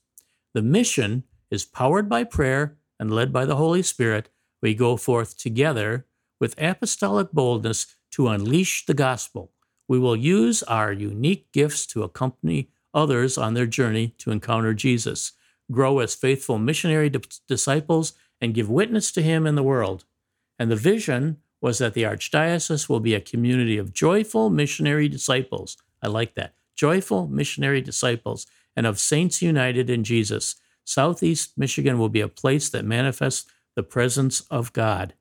The 0.53 0.61
mission 0.61 1.23
is 1.51 1.65
powered 1.65 2.09
by 2.09 2.23
prayer 2.23 2.77
and 2.99 3.13
led 3.13 3.31
by 3.31 3.45
the 3.45 3.57
Holy 3.57 3.81
Spirit. 3.81 4.29
We 4.61 4.73
go 4.73 4.97
forth 4.97 5.37
together 5.37 6.05
with 6.39 6.59
apostolic 6.61 7.31
boldness 7.31 7.95
to 8.11 8.27
unleash 8.29 8.85
the 8.85 8.93
gospel. 8.93 9.51
We 9.87 9.99
will 9.99 10.15
use 10.15 10.63
our 10.63 10.91
unique 10.91 11.51
gifts 11.51 11.85
to 11.87 12.03
accompany 12.03 12.69
others 12.93 13.37
on 13.37 13.53
their 13.53 13.65
journey 13.65 14.15
to 14.17 14.31
encounter 14.31 14.73
Jesus, 14.73 15.33
grow 15.71 15.99
as 15.99 16.15
faithful 16.15 16.57
missionary 16.57 17.09
di- 17.09 17.19
disciples, 17.47 18.13
and 18.41 18.53
give 18.53 18.69
witness 18.69 19.11
to 19.11 19.21
him 19.21 19.45
in 19.45 19.55
the 19.55 19.63
world. 19.63 20.05
And 20.57 20.71
the 20.71 20.75
vision 20.75 21.37
was 21.61 21.77
that 21.79 21.93
the 21.93 22.03
archdiocese 22.03 22.87
will 22.87 22.99
be 22.99 23.13
a 23.13 23.21
community 23.21 23.77
of 23.77 23.93
joyful 23.93 24.49
missionary 24.49 25.09
disciples. 25.09 25.77
I 26.01 26.07
like 26.07 26.35
that. 26.35 26.53
Joyful 26.75 27.27
missionary 27.27 27.81
disciples 27.81 28.45
and 28.75 28.85
of 28.85 28.99
saints 28.99 29.41
united 29.41 29.89
in 29.89 30.03
Jesus. 30.03 30.55
Southeast 30.83 31.57
Michigan 31.57 31.97
will 31.97 32.09
be 32.09 32.21
a 32.21 32.27
place 32.27 32.69
that 32.69 32.85
manifests 32.85 33.49
the 33.75 33.83
presence 33.83 34.41
of 34.51 34.73
God. 34.73 35.13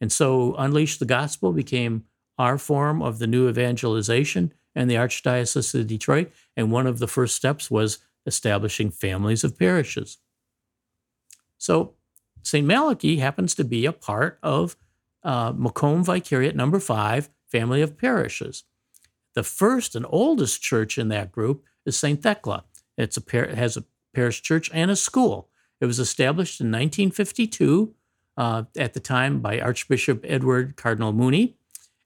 And 0.00 0.12
so 0.12 0.54
Unleash 0.56 0.98
the 0.98 1.04
Gospel 1.04 1.52
became 1.52 2.04
our 2.38 2.58
form 2.58 3.02
of 3.02 3.18
the 3.18 3.26
new 3.26 3.48
evangelization 3.48 4.52
and 4.74 4.88
the 4.88 4.94
Archdiocese 4.94 5.78
of 5.78 5.86
Detroit. 5.86 6.30
And 6.56 6.70
one 6.70 6.86
of 6.86 6.98
the 6.98 7.08
first 7.08 7.34
steps 7.34 7.70
was 7.70 7.98
establishing 8.26 8.90
families 8.90 9.42
of 9.42 9.58
parishes. 9.58 10.18
So 11.56 11.94
St. 12.42 12.66
Malachy 12.66 13.16
happens 13.16 13.54
to 13.56 13.64
be 13.64 13.86
a 13.86 13.92
part 13.92 14.38
of 14.42 14.76
uh, 15.24 15.52
Macomb 15.56 16.04
Vicariate 16.04 16.54
number 16.54 16.78
five, 16.78 17.28
family 17.46 17.82
of 17.82 17.98
parishes. 17.98 18.64
The 19.34 19.42
first 19.42 19.96
and 19.96 20.06
oldest 20.08 20.62
church 20.62 20.96
in 20.96 21.08
that 21.08 21.32
group 21.32 21.64
is 21.84 21.96
St. 21.98 22.22
Thecla. 22.22 22.64
It's 22.98 23.16
a 23.16 23.20
par- 23.22 23.44
it 23.44 23.56
has 23.56 23.76
a 23.76 23.84
parish 24.12 24.42
church 24.42 24.70
and 24.74 24.90
a 24.90 24.96
school. 24.96 25.48
It 25.80 25.86
was 25.86 26.00
established 26.00 26.60
in 26.60 26.66
1952 26.66 27.94
uh, 28.36 28.64
at 28.76 28.94
the 28.94 29.00
time 29.00 29.40
by 29.40 29.60
Archbishop 29.60 30.24
Edward 30.26 30.76
Cardinal 30.76 31.12
Mooney, 31.12 31.56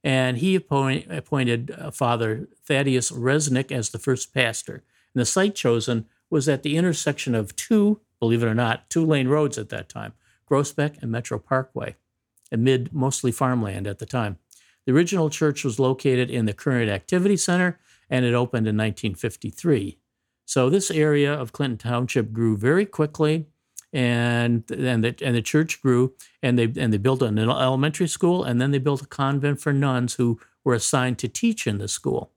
and 0.05 0.39
he 0.39 0.55
appoint, 0.55 1.11
appointed 1.11 1.75
uh, 1.77 1.91
Father 1.91 2.49
Thaddeus 2.67 3.11
Resnick 3.11 3.73
as 3.73 3.91
the 3.91 3.99
first 3.99 4.35
pastor. 4.35 4.85
And 5.15 5.21
the 5.21 5.27
site 5.27 5.55
chosen 5.55 6.07
was 6.31 6.49
at 6.49 6.63
the 6.63 6.77
intersection 6.77 7.35
of 7.35 7.57
two, 7.57 8.01
believe 8.21 8.43
it 8.43 8.47
or 8.47 8.55
not, 8.55 8.89
two 8.91 9.05
lane 9.05 9.29
roads 9.29 9.59
at 9.59 9.71
that 9.71 9.89
time, 9.89 10.13
Groesbeck 10.51 11.01
and 11.03 11.11
Metro 11.11 11.39
Parkway, 11.39 11.97
amid 12.51 12.93
mostly 12.93 13.33
farmland 13.33 13.87
at 13.87 13.99
the 13.99 14.07
time. 14.07 14.39
The 14.85 14.93
original 14.93 15.31
church 15.31 15.65
was 15.65 15.79
located 15.79 16.31
in 16.31 16.47
the 16.47 16.53
current 16.53 16.91
activity 16.91 17.37
center 17.37 17.79
and 18.11 18.25
it 18.25 18.35
opened 18.35 18.67
in 18.67 18.77
1953. 18.77 19.99
So 20.53 20.69
this 20.69 20.91
area 20.91 21.33
of 21.33 21.53
Clinton 21.53 21.79
Township 21.79 22.31
grew 22.31 22.59
very 22.59 22.85
quickly 22.85 23.47
and 23.91 24.71
and 24.71 25.03
the, 25.03 25.17
and 25.23 25.35
the 25.35 25.41
church 25.41 25.81
grew 25.81 26.13
and 26.43 26.59
they 26.59 26.65
and 26.77 26.93
they 26.93 26.99
built 26.99 27.23
an 27.23 27.39
elementary 27.39 28.07
school 28.07 28.45
and 28.45 28.61
then 28.61 28.71
they 28.71 28.77
built 28.77 29.01
a 29.01 29.07
convent 29.07 29.63
for 29.63 29.73
nuns 29.73 30.17
who 30.17 30.39
were 30.63 30.75
assigned 30.75 31.19
to 31.21 31.27
teach 31.27 31.67
in 31.67 31.79
the 31.79 31.89
school. 31.89 32.33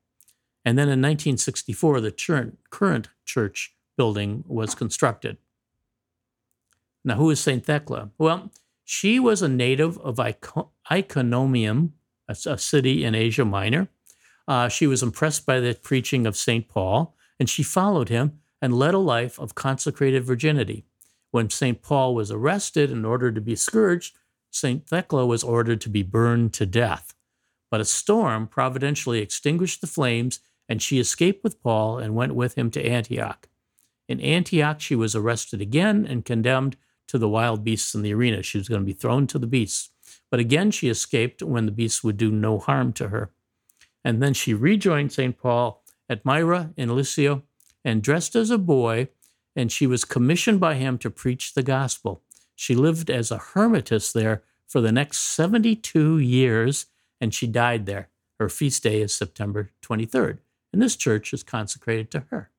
And 0.63 0.77
then 0.77 0.87
in 0.87 1.01
1964 1.01 1.99
the 1.99 2.55
current 2.69 3.09
church 3.25 3.75
building 3.97 4.45
was 4.47 4.75
constructed. 4.75 5.35
Now, 7.03 7.15
who 7.15 7.29
is 7.31 7.41
St. 7.41 7.65
Thecla? 7.65 8.11
Well, 8.17 8.49
she 8.85 9.19
was 9.19 9.41
a 9.41 9.49
native 9.49 9.97
of 9.97 10.21
Iconium, 10.89 11.93
a, 12.29 12.37
a 12.45 12.57
city 12.57 13.03
in 13.03 13.13
Asia 13.13 13.43
Minor. 13.43 13.89
Uh, 14.47 14.69
she 14.69 14.87
was 14.87 15.03
impressed 15.03 15.45
by 15.45 15.59
the 15.59 15.73
preaching 15.73 16.25
of 16.25 16.37
St. 16.37 16.69
Paul, 16.69 17.14
and 17.39 17.49
she 17.49 17.63
followed 17.63 18.09
him 18.09 18.39
and 18.61 18.77
led 18.77 18.93
a 18.93 18.99
life 18.99 19.39
of 19.39 19.55
consecrated 19.55 20.23
virginity. 20.23 20.85
When 21.31 21.49
St. 21.49 21.81
Paul 21.81 22.15
was 22.15 22.31
arrested 22.31 22.91
and 22.91 23.05
ordered 23.05 23.35
to 23.35 23.41
be 23.41 23.55
scourged, 23.55 24.15
St. 24.51 24.87
Thecla 24.87 25.25
was 25.25 25.43
ordered 25.43 25.81
to 25.81 25.89
be 25.89 26.01
burned 26.01 26.53
to 26.53 26.65
death. 26.65 27.13
But 27.69 27.81
a 27.81 27.85
storm 27.85 28.47
providentially 28.47 29.19
extinguished 29.19 29.81
the 29.81 29.87
flames, 29.87 30.39
and 30.69 30.81
she 30.81 30.99
escaped 30.99 31.43
with 31.43 31.61
Paul 31.61 31.97
and 31.97 32.15
went 32.15 32.35
with 32.35 32.57
him 32.57 32.71
to 32.71 32.85
Antioch. 32.85 33.49
In 34.07 34.21
Antioch, 34.21 34.79
she 34.79 34.95
was 34.95 35.15
arrested 35.15 35.61
again 35.61 36.05
and 36.05 36.23
condemned 36.23 36.77
to 37.07 37.17
the 37.17 37.29
wild 37.29 37.63
beasts 37.63 37.93
in 37.93 38.01
the 38.01 38.13
arena. 38.13 38.41
She 38.43 38.57
was 38.57 38.69
going 38.69 38.81
to 38.81 38.85
be 38.85 38.93
thrown 38.93 39.27
to 39.27 39.39
the 39.39 39.47
beasts. 39.47 39.89
But 40.31 40.39
again, 40.39 40.71
she 40.71 40.89
escaped 40.89 41.41
when 41.43 41.65
the 41.65 41.71
beasts 41.71 42.03
would 42.03 42.17
do 42.17 42.31
no 42.31 42.59
harm 42.59 42.93
to 42.93 43.09
her. 43.09 43.31
And 44.03 44.21
then 44.21 44.33
she 44.33 44.53
rejoined 44.53 45.11
St. 45.11 45.37
Paul 45.37 45.83
at 46.09 46.25
Myra 46.25 46.71
in 46.77 46.95
Lycia 46.95 47.41
and 47.83 48.01
dressed 48.01 48.35
as 48.35 48.49
a 48.49 48.57
boy, 48.57 49.09
and 49.55 49.71
she 49.71 49.87
was 49.87 50.05
commissioned 50.05 50.59
by 50.59 50.75
him 50.75 50.97
to 50.99 51.09
preach 51.09 51.53
the 51.53 51.63
gospel. 51.63 52.21
She 52.55 52.75
lived 52.75 53.09
as 53.09 53.31
a 53.31 53.37
hermitess 53.53 54.11
there 54.11 54.43
for 54.67 54.81
the 54.81 54.91
next 54.91 55.19
72 55.19 56.19
years, 56.19 56.87
and 57.21 57.33
she 57.33 57.47
died 57.47 57.85
there. 57.85 58.09
Her 58.39 58.49
feast 58.49 58.83
day 58.83 59.01
is 59.01 59.13
September 59.13 59.69
23rd, 59.81 60.39
and 60.73 60.81
this 60.81 60.95
church 60.95 61.33
is 61.33 61.43
consecrated 61.43 62.11
to 62.11 62.25
her. 62.31 62.49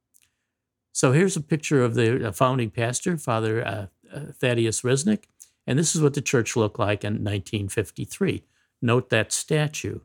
So 0.92 1.12
here's 1.12 1.36
a 1.36 1.42
picture 1.42 1.84
of 1.84 1.94
the 1.94 2.32
founding 2.32 2.70
pastor, 2.70 3.18
Father 3.18 3.66
uh, 3.66 3.86
uh, 4.10 4.20
Thaddeus 4.32 4.80
Resnick. 4.80 5.24
And 5.66 5.78
this 5.78 5.94
is 5.94 6.00
what 6.00 6.14
the 6.14 6.22
church 6.22 6.56
looked 6.56 6.78
like 6.78 7.04
in 7.04 7.14
1953. 7.14 8.44
Note 8.80 9.10
that 9.10 9.32
statue. 9.32 10.00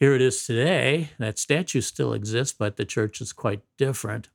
Here 0.00 0.14
it 0.14 0.22
is 0.22 0.46
today. 0.46 1.10
That 1.18 1.38
statue 1.38 1.82
still 1.82 2.14
exists, 2.14 2.56
but 2.58 2.76
the 2.76 2.86
church 2.86 3.20
is 3.20 3.34
quite 3.34 3.60
different. 3.76 4.30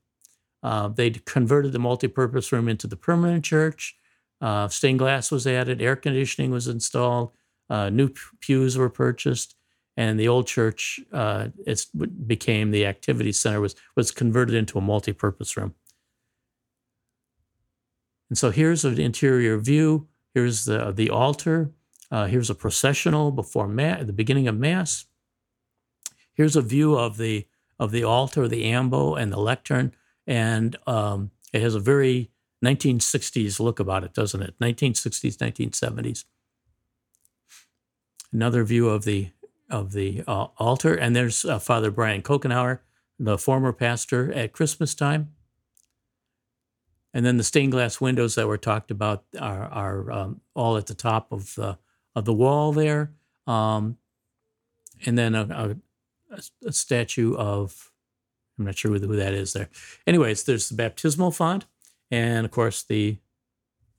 Uh, 0.62 0.90
they 0.90 1.10
converted 1.10 1.72
the 1.72 1.80
multipurpose 1.80 2.52
room 2.52 2.70
into 2.70 2.86
the 2.86 2.96
permanent 2.96 3.44
church. 3.44 3.96
Uh, 4.40 4.68
stained 4.68 5.00
glass 5.00 5.32
was 5.32 5.48
added, 5.48 5.82
air 5.82 5.96
conditioning 5.96 6.52
was 6.52 6.68
installed, 6.68 7.32
uh, 7.70 7.90
new 7.90 8.12
pews 8.42 8.78
were 8.78 8.92
purchased, 8.92 9.56
and 9.98 10.20
the 10.20 10.28
old 10.28 10.46
church 10.46 11.00
uh, 11.12 11.48
it 11.66 11.84
became 12.28 12.70
the 12.70 12.86
activity 12.86 13.32
center 13.32 13.60
was 13.60 13.76
was 13.96 14.12
converted 14.12 14.54
into 14.54 14.78
a 14.78 14.82
multi-purpose 14.82 15.58
room. 15.58 15.74
And 18.30 18.38
so 18.38 18.52
here's 18.52 18.86
an 18.86 19.00
interior 19.00 19.58
view. 19.58 20.08
Here's 20.36 20.66
the 20.66 20.92
the 20.92 21.10
altar. 21.10 21.72
Uh, 22.12 22.28
here's 22.28 22.52
a 22.52 22.56
processional 22.56 23.32
before 23.32 23.68
mass, 23.68 24.06
the 24.06 24.14
beginning 24.14 24.48
of 24.48 24.56
mass. 24.56 25.06
Here's 26.36 26.56
a 26.56 26.62
view 26.62 26.96
of 26.96 27.18
the 27.18 27.48
of 27.80 27.92
the 27.92 28.04
altar, 28.04 28.48
the 28.48 28.66
ambo, 28.66 29.16
and 29.16 29.32
the 29.34 29.40
lectern, 29.40 29.94
and 30.28 30.78
um, 30.88 31.32
it 31.52 31.62
has 31.62 31.76
a 31.76 31.80
very 31.80 32.30
1960s 32.64 33.60
look 33.60 33.80
about 33.80 34.04
it, 34.04 34.14
doesn't 34.14 34.42
it? 34.42 34.56
1960s, 34.60 35.38
1970s. 35.38 36.24
Another 38.32 38.64
view 38.64 38.90
of 38.90 39.04
the 39.04 39.32
of 39.70 39.94
the 39.94 40.24
uh, 40.28 40.48
altar, 40.58 40.94
and 40.94 41.16
there's 41.16 41.44
uh, 41.44 41.58
Father 41.58 41.90
Brian 41.90 42.22
Kokenauer, 42.22 42.80
the 43.18 43.38
former 43.38 43.74
pastor 43.74 44.32
at 44.34 44.54
Christmas 44.54 44.94
time. 44.94 45.32
And 47.14 47.26
then 47.26 47.38
the 47.38 47.44
stained 47.44 47.72
glass 47.72 48.02
windows 48.02 48.36
that 48.36 48.48
were 48.48 48.58
talked 48.58 48.92
about 48.92 49.24
are, 49.40 49.64
are 49.64 50.12
um, 50.12 50.42
all 50.54 50.76
at 50.76 50.88
the 50.88 50.94
top 50.94 51.32
of 51.32 51.56
the 51.56 51.78
of 52.14 52.26
the 52.26 52.34
wall 52.34 52.72
there, 52.72 53.12
um, 53.48 53.98
and 55.06 55.18
then 55.18 55.36
a, 55.36 55.44
a, 55.44 55.76
a, 56.66 56.72
statue 56.72 57.36
of 57.36 57.92
I'm 58.58 58.66
not 58.66 58.78
sure 58.78 58.92
who 58.92 59.16
that 59.16 59.34
is 59.34 59.54
there. 59.54 59.70
Anyways, 60.08 60.44
there's 60.44 60.70
the 60.70 60.76
baptismal 60.76 61.32
font, 61.32 61.66
and 62.10 62.46
of 62.46 62.52
course 62.52 62.84
the 62.84 63.18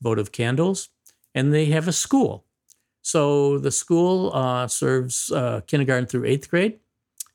votive 0.01 0.33
candles, 0.33 0.89
and 1.35 1.53
they 1.53 1.67
have 1.67 1.89
a 1.89 1.93
school. 1.93 2.45
So 3.03 3.59
the 3.59 3.71
school 3.71 4.33
uh, 4.35 4.67
serves 4.67 5.31
uh, 5.31 5.61
kindergarten 5.67 6.07
through 6.07 6.25
eighth 6.25 6.51
grade, 6.51 6.81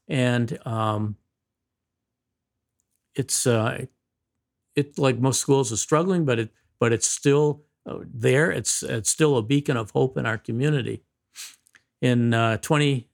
and 0.07 0.59
um, 0.65 1.15
it's 3.15 3.45
uh, 3.45 3.85
it 4.75 4.97
like 4.97 5.19
most 5.19 5.39
schools 5.39 5.71
is 5.71 5.81
struggling, 5.81 6.25
but 6.25 6.39
it 6.39 6.49
but 6.79 6.91
it's 6.91 7.07
still 7.07 7.63
uh, 7.85 7.99
there. 8.03 8.51
It's 8.51 8.83
it's 8.83 9.09
still 9.09 9.37
a 9.37 9.43
beacon 9.43 9.77
of 9.77 9.91
hope 9.91 10.17
in 10.17 10.25
our 10.25 10.37
community. 10.37 11.03
In 12.01 12.33
uh, 12.33 12.57
20, 12.57 13.07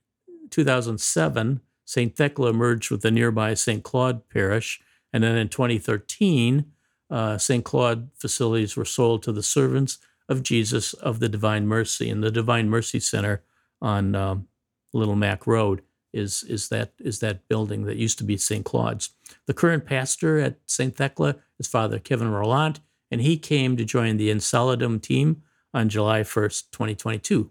2007, 0.50 1.60
St. 1.88 2.14
Thecla 2.14 2.52
merged 2.52 2.92
with 2.92 3.02
the 3.02 3.12
nearby 3.12 3.54
St. 3.54 3.82
Claude 3.82 4.28
parish, 4.28 4.82
and 5.14 5.24
then 5.24 5.38
in 5.38 5.48
2013, 5.48 6.66
uh, 7.10 7.38
St. 7.38 7.64
Claude 7.64 8.10
facilities 8.14 8.76
were 8.76 8.84
sold 8.84 9.24
to 9.24 9.32
the 9.32 9.42
servants 9.42 9.98
of 10.28 10.44
Jesus 10.44 10.94
of 10.94 11.20
the 11.20 11.30
Divine 11.30 11.66
Mercy. 11.66 12.10
And 12.10 12.22
the 12.22 12.30
Divine 12.30 12.70
Mercy 12.70 13.00
Center 13.00 13.42
on 13.82 14.16
um, 14.16 14.48
Little 14.92 15.16
Mack 15.16 15.48
Road 15.48 15.82
is, 16.12 16.44
is, 16.44 16.68
that, 16.68 16.92
is 17.00 17.20
that 17.20 17.48
building 17.48 17.86
that 17.86 17.96
used 17.96 18.18
to 18.18 18.26
be 18.26 18.36
St. 18.36 18.66
Claude's. 18.66 19.12
The 19.46 19.54
current 19.54 19.86
pastor 19.86 20.40
at 20.40 20.58
St. 20.66 20.94
Thecla 20.94 21.38
is 21.58 21.68
Father 21.68 22.00
Kevin 22.00 22.32
Roland, 22.32 22.82
and 23.10 23.22
he 23.22 23.38
came 23.38 23.78
to 23.78 23.86
join 23.86 24.18
the 24.18 24.30
Enceladum 24.30 25.02
team 25.02 25.44
on 25.74 25.88
July 25.88 26.22
1st, 26.22 26.72
2022. 26.72 27.50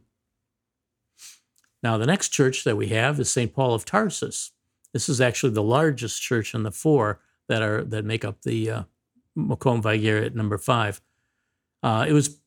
Now, 1.87 1.97
the 1.97 2.05
next 2.05 2.31
church 2.31 2.65
that 2.65 2.77
we 2.77 2.89
have 2.89 3.21
is 3.21 3.31
St. 3.31 3.55
Paul 3.55 3.73
of 3.73 3.85
Tarsus. 3.85 4.51
This 4.93 5.09
is 5.09 5.21
actually 5.21 5.53
the 5.53 5.63
largest 5.63 6.21
church 6.21 6.53
in 6.53 6.65
the 6.65 6.73
four 6.73 7.21
that 7.47 7.63
are 7.63 7.85
that 7.85 8.05
make 8.05 8.25
up 8.25 8.43
the 8.43 8.69
uh, 8.69 8.83
Macomb 9.37 9.83
Vicariate 9.83 10.35
number 10.35 10.59
five. 10.59 11.01
Uh, 11.85 12.05
it 12.09 12.13
was 12.13 12.41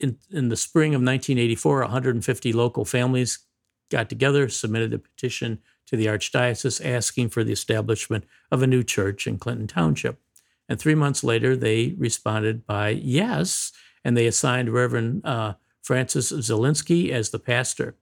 in, 0.00 0.18
in 0.32 0.48
the 0.48 0.56
spring 0.56 0.92
of 0.96 1.02
1984, 1.02 1.82
150 1.82 2.52
local 2.52 2.84
families 2.84 3.38
got 3.92 4.08
together, 4.08 4.48
submitted 4.48 4.92
a 4.92 4.98
petition 4.98 5.60
to 5.86 5.96
the 5.96 6.06
Archdiocese 6.06 6.84
asking 6.84 7.28
for 7.28 7.44
the 7.44 7.52
establishment 7.52 8.24
of 8.50 8.60
a 8.60 8.66
new 8.66 8.82
church 8.82 9.24
in 9.24 9.38
Clinton 9.38 9.68
Township. 9.68 10.18
And 10.68 10.80
three 10.80 10.96
months 10.96 11.22
later, 11.22 11.54
they 11.54 11.94
responded 11.96 12.66
by 12.66 12.88
yes, 12.88 13.70
and 14.04 14.16
they 14.16 14.26
assigned 14.26 14.70
Reverend 14.70 15.24
uh, 15.24 15.54
Francis 15.80 16.32
Zielinski 16.32 17.10
as 17.10 17.30
the 17.30 17.38
pastor. 17.38 17.94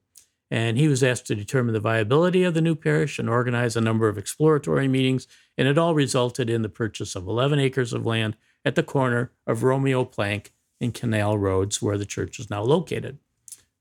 And 0.50 0.78
he 0.78 0.88
was 0.88 1.02
asked 1.02 1.26
to 1.26 1.34
determine 1.34 1.74
the 1.74 1.80
viability 1.80 2.42
of 2.42 2.54
the 2.54 2.62
new 2.62 2.74
parish 2.74 3.18
and 3.18 3.28
organize 3.28 3.76
a 3.76 3.82
number 3.82 4.08
of 4.08 4.16
exploratory 4.16 4.88
meetings. 4.88 5.26
And 5.58 5.68
it 5.68 5.76
all 5.76 5.94
resulted 5.94 6.48
in 6.48 6.62
the 6.62 6.68
purchase 6.70 7.14
of 7.14 7.26
11 7.26 7.58
acres 7.58 7.92
of 7.92 8.06
land 8.06 8.36
at 8.64 8.74
the 8.74 8.82
corner 8.82 9.32
of 9.46 9.62
Romeo 9.62 10.04
Plank 10.04 10.52
and 10.80 10.94
Canal 10.94 11.36
Roads, 11.36 11.82
where 11.82 11.98
the 11.98 12.06
church 12.06 12.38
is 12.38 12.50
now 12.50 12.62
located. 12.62 13.18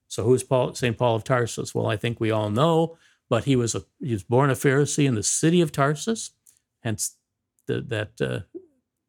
So, 0.08 0.24
who's 0.24 0.44
Paul, 0.44 0.74
St. 0.74 0.98
Paul 0.98 1.16
of 1.16 1.24
Tarsus? 1.24 1.76
Well, 1.76 1.88
I 1.88 1.98
think 1.98 2.20
we 2.20 2.32
all 2.32 2.50
know, 2.50 2.98
but 3.30 3.44
he 3.44 3.56
was 3.56 3.76
a 3.76 3.84
he 4.02 4.14
was 4.14 4.24
born 4.24 4.50
a 4.50 4.54
Pharisee 4.54 5.06
in 5.06 5.16
the 5.16 5.24
city 5.24 5.62
of 5.62 5.72
Tarsus, 5.72 6.32
hence 6.82 7.18
the, 7.68 7.82
that 7.82 8.22
uh, 8.22 8.60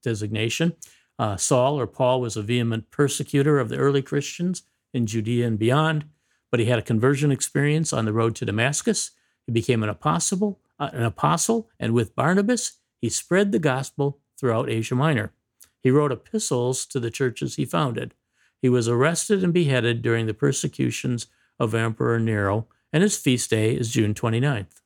designation. 0.02 0.74
Uh, 1.18 1.36
Saul 1.36 1.80
or 1.80 1.86
Paul 1.86 2.20
was 2.20 2.36
a 2.36 2.42
vehement 2.42 2.90
persecutor 2.90 3.58
of 3.58 3.68
the 3.68 3.76
early 3.76 4.02
Christians 4.02 4.62
in 4.92 5.06
Judea 5.06 5.46
and 5.46 5.58
beyond, 5.58 6.04
but 6.50 6.60
he 6.60 6.66
had 6.66 6.78
a 6.78 6.82
conversion 6.82 7.30
experience 7.30 7.92
on 7.92 8.04
the 8.04 8.12
road 8.12 8.34
to 8.36 8.44
Damascus. 8.44 9.12
He 9.46 9.52
became 9.52 9.82
an 9.82 9.88
apostle, 9.88 10.60
uh, 10.78 10.90
an 10.92 11.04
apostle, 11.04 11.68
and 11.78 11.92
with 11.92 12.14
Barnabas, 12.14 12.74
he 13.00 13.08
spread 13.08 13.52
the 13.52 13.58
gospel 13.58 14.18
throughout 14.38 14.68
Asia 14.68 14.94
Minor. 14.94 15.32
He 15.80 15.90
wrote 15.90 16.12
epistles 16.12 16.84
to 16.86 17.00
the 17.00 17.10
churches 17.10 17.56
he 17.56 17.64
founded. 17.64 18.14
He 18.60 18.68
was 18.68 18.88
arrested 18.88 19.44
and 19.44 19.54
beheaded 19.54 20.02
during 20.02 20.26
the 20.26 20.34
persecutions 20.34 21.26
of 21.58 21.74
Emperor 21.74 22.18
Nero, 22.18 22.66
and 22.92 23.02
his 23.02 23.16
feast 23.16 23.50
day 23.50 23.74
is 23.74 23.90
June 23.90 24.14
29th. 24.14 24.80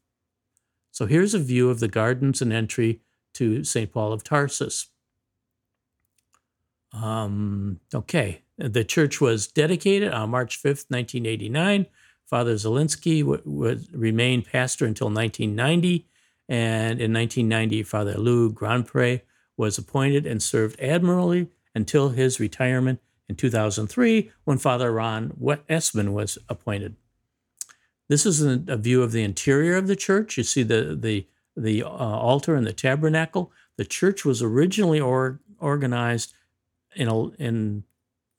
So 0.91 1.07
here's 1.07 1.35
a 1.35 1.39
view 1.39 1.71
of 1.71 1.81
the 1.81 1.89
gardens 1.89 2.43
and 2.43 2.53
entry 2.53 3.01
to 3.35 3.65
St. 3.65 3.91
Paul 3.91 4.13
of 4.13 4.23
Tarsus. 4.23 4.89
Um, 6.93 7.81
okay, 7.95 8.43
the 8.63 8.85
church 8.85 9.21
was 9.21 9.47
dedicated 9.47 10.13
on 10.13 10.31
March 10.31 10.59
5th, 10.59 10.91
1989. 10.91 11.87
Father 12.27 12.57
w- 12.57 13.81
remained 13.93 14.47
pastor 14.47 14.87
until 14.87 15.09
1990, 15.09 16.07
and 16.49 17.01
in 17.01 17.13
1990, 17.13 17.83
Father 17.83 18.15
Lou 18.15 18.53
Grandpre 18.53 19.23
was 19.57 19.79
appointed 19.79 20.27
and 20.27 20.43
served 20.43 20.81
admirably 20.81 21.49
until 21.75 22.11
his 22.11 22.41
retirement 22.41 23.01
in 23.29 23.37
2003 23.37 24.31
when 24.45 24.59
Father 24.59 24.93
Ron 24.93 25.31
Esman 25.69 26.13
was 26.13 26.39
appointed. 26.49 26.97
This 28.09 28.27
is 28.27 28.43
a 28.43 28.77
view 28.77 29.03
of 29.03 29.13
the 29.13 29.23
interior 29.23 29.77
of 29.77 29.87
the 29.87 29.97
church. 29.97 30.37
You 30.37 30.45
see 30.45 30.63
the, 30.63 30.97
the, 30.99 31.27
the 31.57 31.83
uh, 31.83 31.89
altar 31.89 32.55
and 32.55 32.67
the 32.67 32.73
tabernacle. 32.73 33.53
The 33.77 33.85
church 33.85 34.25
was 34.25 34.43
originally 34.43 35.01
or, 35.01 35.41
organized 35.59 36.35
in, 36.95 37.09
a, 37.09 37.29
in 37.33 37.85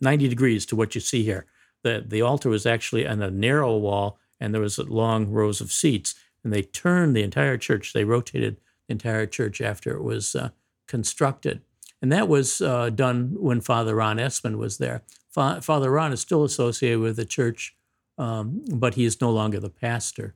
90 0.04 0.28
degrees 0.28 0.66
to 0.68 0.76
what 0.76 0.94
you 0.94 1.02
see 1.02 1.24
here. 1.24 1.46
The, 1.84 2.04
the 2.06 2.22
altar 2.22 2.50
was 2.50 2.66
actually 2.66 3.08
on 3.08 3.22
a 3.22 3.32
narrow 3.32 3.76
wall 3.78 4.20
and 4.39 4.54
there 4.54 4.62
was 4.62 4.78
long 4.78 5.30
rows 5.30 5.62
of 5.62 5.72
seats. 5.72 6.16
And 6.44 6.52
they 6.52 6.62
turned 6.62 7.16
the 7.16 7.24
entire 7.24 7.58
church. 7.58 7.94
They 7.94 8.04
rotated 8.04 8.58
the 8.88 8.94
entire 8.94 9.26
church 9.26 9.62
after 9.62 9.96
it 9.96 10.04
was 10.04 10.36
uh, 10.36 10.50
constructed. 10.88 11.62
And 12.02 12.12
that 12.12 12.28
was 12.28 12.60
uh, 12.60 12.89
done 12.89 13.36
when 13.39 13.62
Father 13.62 13.96
Ron 13.96 14.18
Esman 14.18 14.58
was 14.58 14.78
there. 14.78 15.04
Fa- 15.30 15.62
Father 15.62 15.89
Ron 15.89 16.12
is 16.12 16.20
still 16.20 16.44
associated 16.44 17.00
with 17.00 17.16
the 17.16 17.26
church, 17.26 17.76
um, 18.18 18.66
but 18.70 18.96
he 18.96 19.06
is 19.06 19.22
no 19.22 19.32
longer 19.32 19.60
the 19.60 19.70
pastor. 19.70 20.36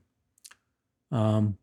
Um, 1.12 1.58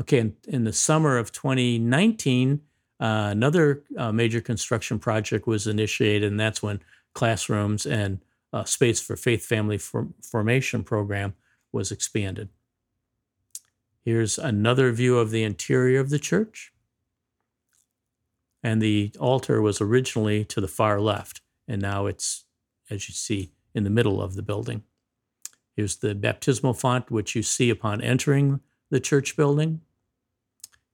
okay, 0.00 0.18
in, 0.18 0.36
in, 0.46 0.64
the 0.64 0.72
summer 0.72 1.18
of 1.18 1.32
2019, 1.32 2.60
uh, 3.00 3.28
another 3.30 3.82
uh, 3.96 4.12
major 4.12 4.40
construction 4.40 4.98
project 5.00 5.46
was 5.46 5.66
initiated, 5.66 6.30
and 6.30 6.38
that's 6.38 6.62
when 6.62 6.80
classrooms 7.14 7.86
and 7.86 8.20
uh, 8.52 8.64
space 8.64 9.00
for 9.00 9.16
faith 9.16 9.44
family 9.44 9.78
for- 9.78 10.08
formation 10.22 10.84
program 10.84 11.34
was 11.72 11.92
expanded. 11.92 12.48
Here's 14.04 14.38
another 14.38 14.90
view 14.92 15.18
of 15.18 15.30
the 15.30 15.42
interior 15.42 16.00
of 16.00 16.10
the 16.10 16.18
church 16.18 16.72
and 18.62 18.82
the 18.82 19.12
altar 19.18 19.62
was 19.62 19.80
originally 19.80 20.44
to 20.44 20.60
the 20.60 20.68
far 20.68 21.00
left, 21.00 21.40
and 21.66 21.80
now 21.80 22.06
it's, 22.06 22.44
as 22.90 23.08
you 23.08 23.14
see, 23.14 23.52
in 23.74 23.84
the 23.84 23.90
middle 23.90 24.20
of 24.20 24.34
the 24.34 24.42
building. 24.42 24.82
Here's 25.76 25.96
the 25.96 26.14
baptismal 26.14 26.74
font, 26.74 27.10
which 27.10 27.36
you 27.36 27.42
see 27.42 27.70
upon 27.70 28.00
entering 28.00 28.60
the 28.90 29.00
church 29.00 29.36
building. 29.36 29.82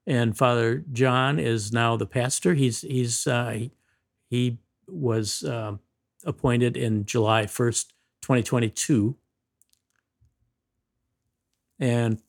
And 0.06 0.36
Father 0.36 0.84
John 0.92 1.38
is 1.38 1.72
now 1.72 1.96
the 1.96 2.06
pastor. 2.06 2.52
He's 2.52 2.82
he's 2.82 3.26
uh, 3.26 3.52
he, 3.52 3.70
he 4.28 4.58
was 4.86 5.42
uh, 5.42 5.76
appointed 6.24 6.76
in 6.76 7.04
July 7.04 7.44
1st, 7.44 7.86
2022. 8.22 9.16
And 11.78 12.20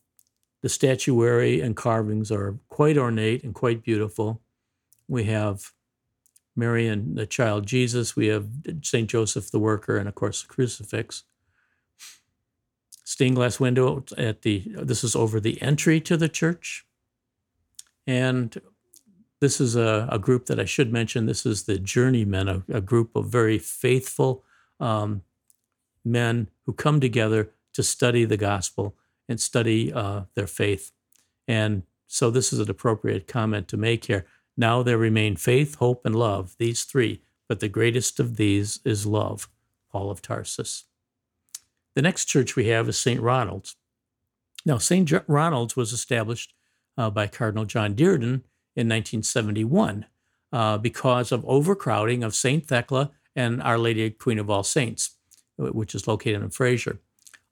the 0.62 0.70
statuary 0.70 1.62
and 1.62 1.76
carvings 1.76 2.32
are 2.32 2.58
quite 2.70 2.98
ornate 2.98 3.44
and 3.44 3.54
quite 3.54 3.84
beautiful. 3.84 4.42
We 5.08 5.26
have 5.26 5.72
Mary 6.56 6.88
and 6.88 7.16
the 7.16 7.28
child 7.28 7.68
Jesus. 7.68 8.16
We 8.16 8.28
have 8.28 8.48
St. 8.82 9.10
Joseph 9.10 9.52
the 9.52 9.60
worker, 9.60 9.98
and 9.98 10.08
of 10.08 10.16
course, 10.16 10.42
the 10.42 10.48
crucifix. 10.48 11.24
Stained 13.04 13.36
glass 13.36 13.60
window 13.60 14.04
at 14.18 14.42
the, 14.42 14.64
this 14.76 15.04
is 15.04 15.16
over 15.16 15.40
the 15.40 15.62
entry 15.62 16.02
to 16.02 16.18
the 16.18 16.30
church. 16.30 16.86
And 18.08 18.60
this 19.46 19.62
is 19.62 19.76
a, 19.76 20.10
a 20.12 20.18
group 20.18 20.48
that 20.48 20.60
I 20.60 20.66
should 20.66 20.92
mention. 20.92 21.28
This 21.28 21.46
is 21.46 21.66
the 21.66 21.78
Journeymen, 21.78 22.50
a, 22.50 22.64
a 22.68 22.82
group 22.82 23.16
of 23.16 23.28
very 23.28 23.60
faithful 23.60 24.44
um, 24.80 25.22
men 26.04 26.48
who 26.66 26.74
come 26.74 27.00
together 27.00 27.52
to 27.74 27.84
study 27.84 28.26
the 28.26 28.38
gospel 28.38 28.96
and 29.30 29.40
study 29.40 29.94
uh, 29.94 30.22
their 30.34 30.48
faith. 30.48 30.92
And 31.48 31.84
so 32.08 32.32
this 32.32 32.52
is 32.52 32.58
an 32.58 32.72
appropriate 32.72 33.28
comment 33.28 33.68
to 33.68 33.78
make 33.78 34.06
here. 34.06 34.26
Now 34.58 34.82
there 34.82 34.98
remain 34.98 35.36
faith, 35.36 35.76
hope, 35.76 36.08
and 36.08 36.16
love, 36.16 36.56
these 36.58 36.84
three, 36.84 37.22
but 37.48 37.60
the 37.60 37.70
greatest 37.70 38.20
of 38.20 38.38
these 38.38 38.80
is 38.84 39.06
love. 39.06 39.48
Paul 39.92 40.10
of 40.10 40.24
Tarsus. 40.24 40.86
The 41.94 42.02
next 42.02 42.26
church 42.26 42.56
we 42.56 42.70
have 42.70 42.90
is 42.90 42.98
St. 42.98 43.22
Ronald's. 43.22 43.76
Now, 44.66 44.80
St. 44.80 45.08
Ronald's 45.28 45.76
was 45.76 45.94
established 45.94 46.56
uh, 46.98 47.12
by 47.12 47.28
Cardinal 47.28 47.66
John 47.66 47.94
Dearden 47.94 48.42
in 48.76 48.88
1971 48.88 50.06
uh, 50.52 50.78
because 50.78 51.32
of 51.32 51.46
overcrowding 51.46 52.24
of 52.24 52.36
St. 52.36 52.66
Thecla 52.66 53.12
and 53.36 53.62
Our 53.62 53.78
Lady 53.78 54.10
Queen 54.10 54.40
of 54.40 54.50
All 54.50 54.64
Saints, 54.64 55.16
which 55.58 55.96
is 55.96 56.08
located 56.08 56.42
in 56.42 56.50
Fraser. 56.50 57.00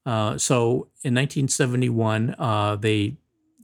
Uh, 0.05 0.38
so 0.38 0.89
in 1.03 1.13
1971, 1.15 2.36
uh, 2.38 2.75
they 2.75 3.15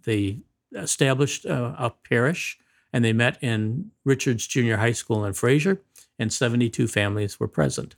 they 0.03 0.39
established 0.73 1.45
uh, 1.45 1.75
a 1.77 1.91
parish 2.07 2.57
and 2.93 3.03
they 3.03 3.13
met 3.13 3.37
in 3.41 3.91
Richards 4.05 4.47
Junior 4.47 4.77
High 4.77 4.93
School 4.93 5.25
in 5.25 5.33
Fraser, 5.33 5.81
and 6.17 6.33
72 6.33 6.87
families 6.87 7.39
were 7.39 7.47
present. 7.47 7.95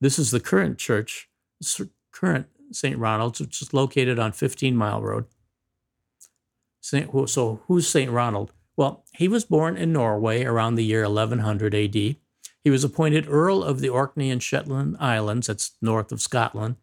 This 0.00 0.18
is 0.18 0.30
the 0.30 0.40
current 0.40 0.78
church, 0.78 1.28
current 2.10 2.46
St. 2.72 2.98
Ronald's, 2.98 3.40
which 3.40 3.62
is 3.62 3.72
located 3.72 4.18
on 4.18 4.32
15 4.32 4.76
Mile 4.76 5.00
Road. 5.00 5.26
Saint, 6.84 7.30
so, 7.30 7.60
who's 7.66 7.88
St. 7.88 8.10
Ronald? 8.10 8.52
Well, 8.76 9.04
he 9.14 9.28
was 9.28 9.44
born 9.44 9.76
in 9.76 9.92
Norway 9.92 10.44
around 10.44 10.74
the 10.74 10.84
year 10.84 11.02
1100 11.02 11.74
AD. 11.74 11.94
He 11.94 12.70
was 12.70 12.84
appointed 12.84 13.28
Earl 13.28 13.62
of 13.62 13.80
the 13.80 13.88
Orkney 13.88 14.30
and 14.30 14.42
Shetland 14.42 14.96
Islands, 14.98 15.46
that's 15.46 15.72
north 15.80 16.12
of 16.12 16.20
Scotland, 16.20 16.76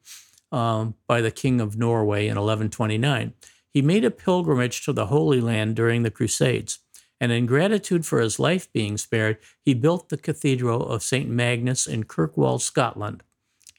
um, 0.52 0.96
by 1.08 1.22
the 1.22 1.32
King 1.32 1.60
of 1.60 1.78
Norway 1.78 2.24
in 2.24 2.36
1129. 2.36 3.34
He 3.70 3.82
made 3.82 4.06
a 4.06 4.12
pilgrimage 4.12 4.84
to 4.86 4.94
the 4.94 5.08
Holy 5.08 5.42
Land 5.42 5.76
during 5.76 6.04
the 6.04 6.12
Crusades 6.12 6.80
and 7.22 7.32
in 7.32 7.46
gratitude 7.46 8.04
for 8.04 8.20
his 8.20 8.40
life 8.40 8.74
being 8.74 8.98
spared, 8.98 9.38
he 9.64 9.76
built 9.76 10.10
the 10.10 10.18
Cathedral 10.18 10.90
of 10.90 11.04
St. 11.04 11.30
Magnus 11.30 11.86
in 11.86 12.06
Kirkwall, 12.06 12.58
Scotland. 12.58 13.22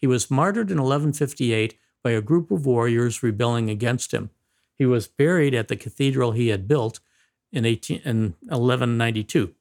He 0.00 0.06
was 0.06 0.30
martyred 0.30 0.70
in 0.70 0.78
1158 0.78 1.76
by 2.04 2.12
a 2.12 2.20
group 2.20 2.52
of 2.52 2.64
warriors 2.64 3.20
rebelling 3.20 3.68
against 3.68 4.14
him. 4.14 4.30
He 4.78 4.86
was 4.86 5.06
buried 5.06 5.54
at 5.54 5.68
the 5.68 5.76
cathedral 5.76 6.32
he 6.32 6.48
had 6.48 6.66
built 6.68 7.00
in, 7.52 7.64
18, 7.64 8.00
in 8.04 8.22
1192. 8.48 9.54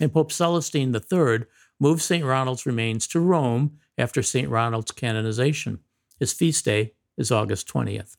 And 0.00 0.12
Pope 0.12 0.30
Celestine 0.30 0.94
III 0.94 1.46
moved 1.80 2.02
St. 2.02 2.24
Ronald's 2.24 2.66
remains 2.66 3.06
to 3.08 3.20
Rome 3.20 3.78
after 3.96 4.22
St. 4.22 4.48
Ronald's 4.48 4.92
canonization. 4.92 5.80
His 6.18 6.32
feast 6.32 6.64
day 6.64 6.92
is 7.16 7.32
August 7.32 7.68
20th. 7.68 8.16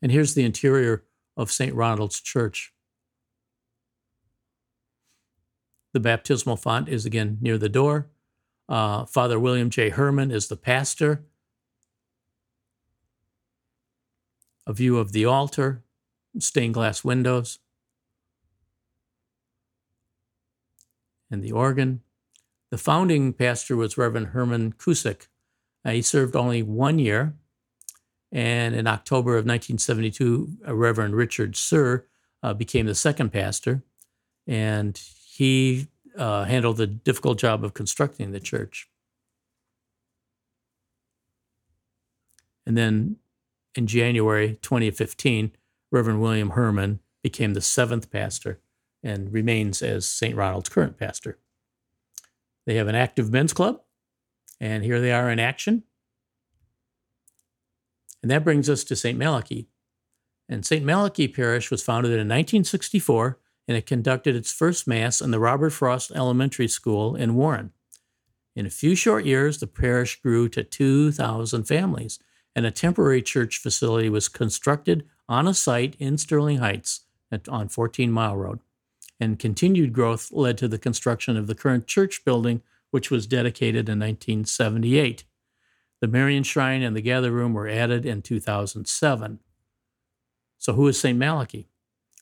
And 0.00 0.12
here's 0.12 0.34
the 0.34 0.44
interior 0.44 1.04
of 1.36 1.50
St. 1.50 1.74
Ronald's 1.74 2.20
Church. 2.20 2.72
The 5.92 6.00
baptismal 6.00 6.56
font 6.56 6.88
is 6.88 7.06
again 7.06 7.38
near 7.40 7.58
the 7.58 7.68
door. 7.68 8.08
Uh, 8.68 9.06
Father 9.06 9.40
William 9.40 9.70
J. 9.70 9.88
Herman 9.88 10.30
is 10.30 10.48
the 10.48 10.56
pastor. 10.56 11.24
A 14.68 14.72
view 14.72 14.98
of 14.98 15.12
the 15.12 15.24
altar, 15.24 15.82
stained 16.38 16.74
glass 16.74 17.02
windows, 17.02 17.58
and 21.30 21.42
the 21.42 21.52
organ. 21.52 22.02
The 22.70 22.78
founding 22.78 23.32
pastor 23.32 23.76
was 23.76 23.96
Reverend 23.96 24.28
Herman 24.28 24.74
Cusick. 24.74 25.28
Uh, 25.84 25.92
he 25.92 26.02
served 26.02 26.36
only 26.36 26.62
one 26.62 26.98
year, 26.98 27.34
and 28.30 28.74
in 28.74 28.86
October 28.86 29.32
of 29.32 29.46
1972, 29.46 30.58
Reverend 30.66 31.16
Richard 31.16 31.56
Sir 31.56 32.06
uh, 32.42 32.52
became 32.52 32.84
the 32.84 32.94
second 32.94 33.30
pastor, 33.32 33.82
and 34.46 35.00
he 35.24 35.88
uh, 36.16 36.44
handled 36.44 36.76
the 36.76 36.86
difficult 36.86 37.38
job 37.38 37.64
of 37.64 37.72
constructing 37.72 38.32
the 38.32 38.40
church. 38.40 38.90
And 42.66 42.76
then 42.76 43.16
in 43.78 43.86
January 43.86 44.58
2015, 44.60 45.52
Reverend 45.92 46.20
William 46.20 46.50
Herman 46.50 46.98
became 47.22 47.54
the 47.54 47.60
seventh 47.60 48.10
pastor 48.10 48.60
and 49.04 49.32
remains 49.32 49.82
as 49.82 50.08
St. 50.08 50.34
Ronald's 50.34 50.68
current 50.68 50.98
pastor. 50.98 51.38
They 52.66 52.74
have 52.74 52.88
an 52.88 52.96
active 52.96 53.30
men's 53.30 53.52
club, 53.52 53.80
and 54.60 54.82
here 54.82 55.00
they 55.00 55.12
are 55.12 55.30
in 55.30 55.38
action. 55.38 55.84
And 58.20 58.32
that 58.32 58.42
brings 58.42 58.68
us 58.68 58.82
to 58.82 58.96
St. 58.96 59.16
Malachy. 59.16 59.68
And 60.48 60.66
St. 60.66 60.84
Malachy 60.84 61.28
Parish 61.28 61.70
was 61.70 61.82
founded 61.82 62.10
in 62.10 62.26
1964 62.26 63.38
and 63.68 63.76
it 63.76 63.86
conducted 63.86 64.34
its 64.34 64.52
first 64.52 64.88
Mass 64.88 65.20
in 65.20 65.30
the 65.30 65.38
Robert 65.38 65.70
Frost 65.70 66.10
Elementary 66.16 66.68
School 66.68 67.14
in 67.14 67.36
Warren. 67.36 67.70
In 68.56 68.66
a 68.66 68.70
few 68.70 68.96
short 68.96 69.24
years, 69.24 69.58
the 69.58 69.66
parish 69.66 70.20
grew 70.20 70.48
to 70.48 70.64
2,000 70.64 71.64
families, 71.64 72.18
and 72.58 72.66
a 72.66 72.72
temporary 72.72 73.22
church 73.22 73.58
facility 73.58 74.08
was 74.08 74.28
constructed 74.28 75.06
on 75.28 75.46
a 75.46 75.54
site 75.54 75.94
in 76.00 76.18
Sterling 76.18 76.58
Heights 76.58 77.02
at, 77.30 77.48
on 77.48 77.68
14 77.68 78.10
Mile 78.10 78.36
Road. 78.36 78.58
And 79.20 79.38
continued 79.38 79.92
growth 79.92 80.32
led 80.32 80.58
to 80.58 80.66
the 80.66 80.76
construction 80.76 81.36
of 81.36 81.46
the 81.46 81.54
current 81.54 81.86
church 81.86 82.24
building, 82.24 82.62
which 82.90 83.12
was 83.12 83.28
dedicated 83.28 83.88
in 83.88 84.00
1978. 84.00 85.22
The 86.00 86.08
Marian 86.08 86.42
Shrine 86.42 86.82
and 86.82 86.96
the 86.96 87.00
Gather 87.00 87.30
Room 87.30 87.54
were 87.54 87.68
added 87.68 88.04
in 88.04 88.22
2007. 88.22 89.38
So, 90.58 90.72
who 90.72 90.88
is 90.88 90.98
St. 90.98 91.16
Malachy? 91.16 91.68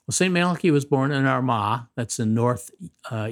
Well, 0.07 0.13
St. 0.13 0.35
Malachy 0.35 0.71
was 0.71 0.85
born 0.85 1.13
in 1.13 1.25
Armagh, 1.25 1.87
that's 1.95 2.19
in 2.19 2.35
north 2.35 2.71
uh, 3.11 3.31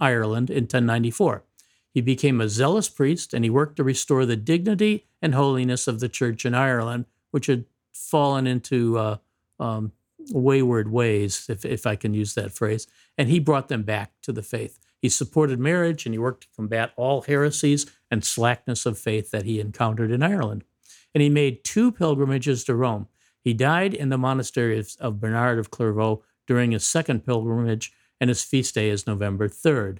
Ireland, 0.00 0.48
in 0.48 0.64
1094. 0.64 1.44
He 1.94 2.00
became 2.00 2.40
a 2.40 2.48
zealous 2.48 2.88
priest 2.88 3.32
and 3.32 3.44
he 3.44 3.50
worked 3.50 3.76
to 3.76 3.84
restore 3.84 4.26
the 4.26 4.36
dignity 4.36 5.06
and 5.22 5.32
holiness 5.32 5.86
of 5.86 6.00
the 6.00 6.08
church 6.08 6.44
in 6.44 6.52
Ireland, 6.52 7.06
which 7.30 7.46
had 7.46 7.66
fallen 7.92 8.48
into 8.48 8.98
uh, 8.98 9.16
um, 9.60 9.92
wayward 10.30 10.90
ways, 10.90 11.46
if, 11.48 11.64
if 11.64 11.86
I 11.86 11.94
can 11.94 12.12
use 12.12 12.34
that 12.34 12.50
phrase. 12.50 12.88
And 13.16 13.28
he 13.28 13.38
brought 13.38 13.68
them 13.68 13.84
back 13.84 14.10
to 14.22 14.32
the 14.32 14.42
faith. 14.42 14.80
He 15.00 15.08
supported 15.08 15.60
marriage 15.60 16.04
and 16.04 16.12
he 16.12 16.18
worked 16.18 16.42
to 16.42 16.56
combat 16.56 16.92
all 16.96 17.22
heresies 17.22 17.86
and 18.10 18.24
slackness 18.24 18.86
of 18.86 18.98
faith 18.98 19.30
that 19.30 19.44
he 19.44 19.60
encountered 19.60 20.10
in 20.10 20.22
Ireland. 20.22 20.64
And 21.14 21.22
he 21.22 21.28
made 21.28 21.62
two 21.62 21.92
pilgrimages 21.92 22.64
to 22.64 22.74
Rome. 22.74 23.06
He 23.40 23.54
died 23.54 23.94
in 23.94 24.08
the 24.08 24.18
monastery 24.18 24.82
of 24.98 25.20
Bernard 25.20 25.60
of 25.60 25.70
Clairvaux 25.70 26.24
during 26.46 26.72
his 26.72 26.84
second 26.84 27.24
pilgrimage, 27.24 27.92
and 28.20 28.28
his 28.28 28.42
feast 28.42 28.74
day 28.74 28.88
is 28.88 29.06
November 29.06 29.48
3rd. 29.48 29.98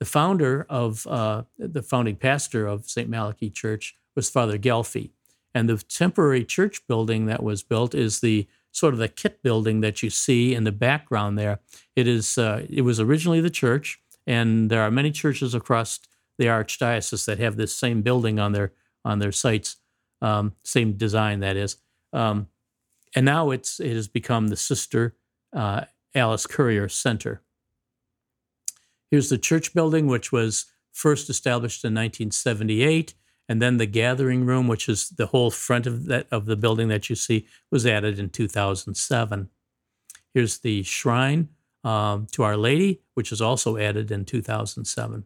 The 0.00 0.06
founder 0.06 0.66
of, 0.68 1.06
uh, 1.06 1.44
the 1.58 1.82
founding 1.82 2.16
pastor 2.16 2.66
of 2.66 2.88
St. 2.88 3.08
Malachy 3.08 3.50
Church 3.50 3.96
was 4.14 4.30
Father 4.30 4.58
Gelfi. 4.58 5.10
And 5.54 5.68
the 5.68 5.78
temporary 5.78 6.44
church 6.44 6.86
building 6.86 7.26
that 7.26 7.42
was 7.42 7.62
built 7.62 7.94
is 7.94 8.20
the 8.20 8.46
sort 8.70 8.94
of 8.94 9.00
the 9.00 9.08
kit 9.08 9.42
building 9.42 9.80
that 9.80 10.02
you 10.02 10.10
see 10.10 10.54
in 10.54 10.64
the 10.64 10.72
background 10.72 11.38
there. 11.38 11.60
It 11.96 12.06
is 12.06 12.38
uh, 12.38 12.64
it 12.68 12.82
was 12.82 13.00
originally 13.00 13.40
the 13.40 13.50
church, 13.50 14.00
and 14.26 14.70
there 14.70 14.82
are 14.82 14.90
many 14.90 15.10
churches 15.10 15.54
across 15.54 16.00
the 16.38 16.46
archdiocese 16.46 17.24
that 17.26 17.38
have 17.38 17.56
this 17.56 17.74
same 17.74 18.02
building 18.02 18.38
on 18.38 18.52
their 18.52 18.72
on 19.04 19.18
their 19.18 19.32
sites, 19.32 19.76
um, 20.22 20.54
same 20.64 20.92
design 20.92 21.40
that 21.40 21.56
is. 21.56 21.76
Um, 22.12 22.48
and 23.14 23.24
now 23.24 23.50
it's 23.50 23.80
it 23.80 23.94
has 23.94 24.08
become 24.08 24.48
the 24.48 24.56
Sister 24.56 25.16
uh, 25.52 25.84
Alice 26.14 26.46
Courier 26.46 26.88
Center. 26.88 27.42
Here's 29.10 29.28
the 29.28 29.38
church 29.38 29.74
building, 29.74 30.06
which 30.06 30.32
was 30.32 30.66
first 30.92 31.30
established 31.30 31.84
in 31.84 31.94
1978, 31.94 33.14
and 33.48 33.62
then 33.62 33.78
the 33.78 33.86
gathering 33.86 34.44
room, 34.44 34.68
which 34.68 34.88
is 34.88 35.08
the 35.10 35.26
whole 35.26 35.50
front 35.50 35.86
of 35.86 36.06
that 36.06 36.26
of 36.30 36.46
the 36.46 36.56
building 36.56 36.88
that 36.88 37.08
you 37.08 37.16
see, 37.16 37.46
was 37.70 37.86
added 37.86 38.18
in 38.18 38.28
2007. 38.30 39.48
Here's 40.34 40.58
the 40.58 40.82
shrine 40.82 41.48
um, 41.84 42.26
to 42.32 42.42
Our 42.42 42.56
Lady, 42.56 43.00
which 43.14 43.30
was 43.30 43.40
also 43.40 43.76
added 43.78 44.10
in 44.10 44.24
2007. 44.24 45.24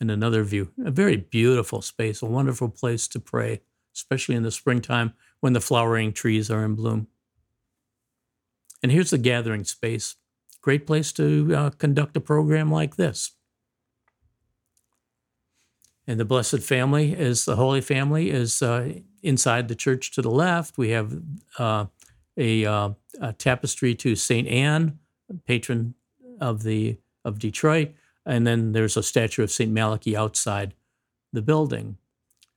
and 0.00 0.10
another 0.10 0.42
view. 0.44 0.70
A 0.84 0.90
very 0.90 1.16
beautiful 1.16 1.82
space, 1.82 2.22
a 2.22 2.26
wonderful 2.26 2.68
place 2.68 3.08
to 3.08 3.20
pray, 3.20 3.60
especially 3.94 4.34
in 4.34 4.42
the 4.42 4.50
springtime 4.50 5.14
when 5.40 5.52
the 5.52 5.60
flowering 5.60 6.12
trees 6.12 6.50
are 6.50 6.64
in 6.64 6.74
bloom. 6.74 7.08
And 8.82 8.92
here's 8.92 9.10
the 9.10 9.18
gathering 9.18 9.64
space. 9.64 10.16
Great 10.66 10.84
place 10.84 11.12
to 11.12 11.54
uh, 11.56 11.70
conduct 11.78 12.16
a 12.16 12.20
program 12.20 12.72
like 12.72 12.96
this. 12.96 13.30
And 16.08 16.18
the 16.18 16.24
Blessed 16.24 16.58
Family 16.58 17.12
is 17.12 17.44
the 17.44 17.54
Holy 17.54 17.80
Family 17.80 18.30
is 18.30 18.62
uh, 18.62 18.94
inside 19.22 19.68
the 19.68 19.76
church 19.76 20.10
to 20.10 20.22
the 20.22 20.28
left. 20.28 20.76
We 20.76 20.90
have 20.90 21.22
uh, 21.60 21.86
a, 22.36 22.66
uh, 22.66 22.90
a, 23.20 23.32
tapestry 23.34 23.94
to 23.94 24.16
Saint 24.16 24.48
Anne, 24.48 24.98
patron 25.46 25.94
of 26.40 26.64
the 26.64 26.96
of 27.24 27.38
Detroit, 27.38 27.92
and 28.24 28.44
then 28.44 28.72
there's 28.72 28.96
a 28.96 29.04
statue 29.04 29.44
of 29.44 29.52
Saint 29.52 29.70
Malachy 29.70 30.16
outside 30.16 30.74
the 31.32 31.42
building. 31.42 31.96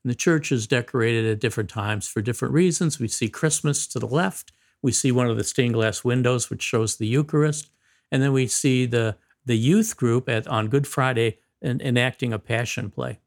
And 0.03 0.09
the 0.09 0.15
church 0.15 0.51
is 0.51 0.65
decorated 0.65 1.27
at 1.27 1.39
different 1.39 1.69
times 1.69 2.07
for 2.07 2.23
different 2.23 2.55
reasons. 2.55 2.97
We 2.97 3.07
see 3.07 3.29
Christmas 3.29 3.85
to 3.85 3.99
the 3.99 4.07
left. 4.07 4.51
We 4.81 4.93
see 4.93 5.11
one 5.11 5.27
of 5.27 5.37
the 5.37 5.43
stained 5.43 5.75
glass 5.75 6.03
windows, 6.03 6.49
which 6.49 6.63
shows 6.63 6.95
the 6.95 7.05
Eucharist, 7.05 7.69
and 8.11 8.21
then 8.21 8.33
we 8.33 8.47
see 8.47 8.85
the 8.85 9.17
the 9.45 9.57
youth 9.57 9.97
group 9.97 10.29
at 10.29 10.47
on 10.47 10.67
Good 10.67 10.87
Friday 10.87 11.39
in, 11.61 11.81
enacting 11.81 12.33
a 12.33 12.39
Passion 12.39 12.91
play. 12.91 13.19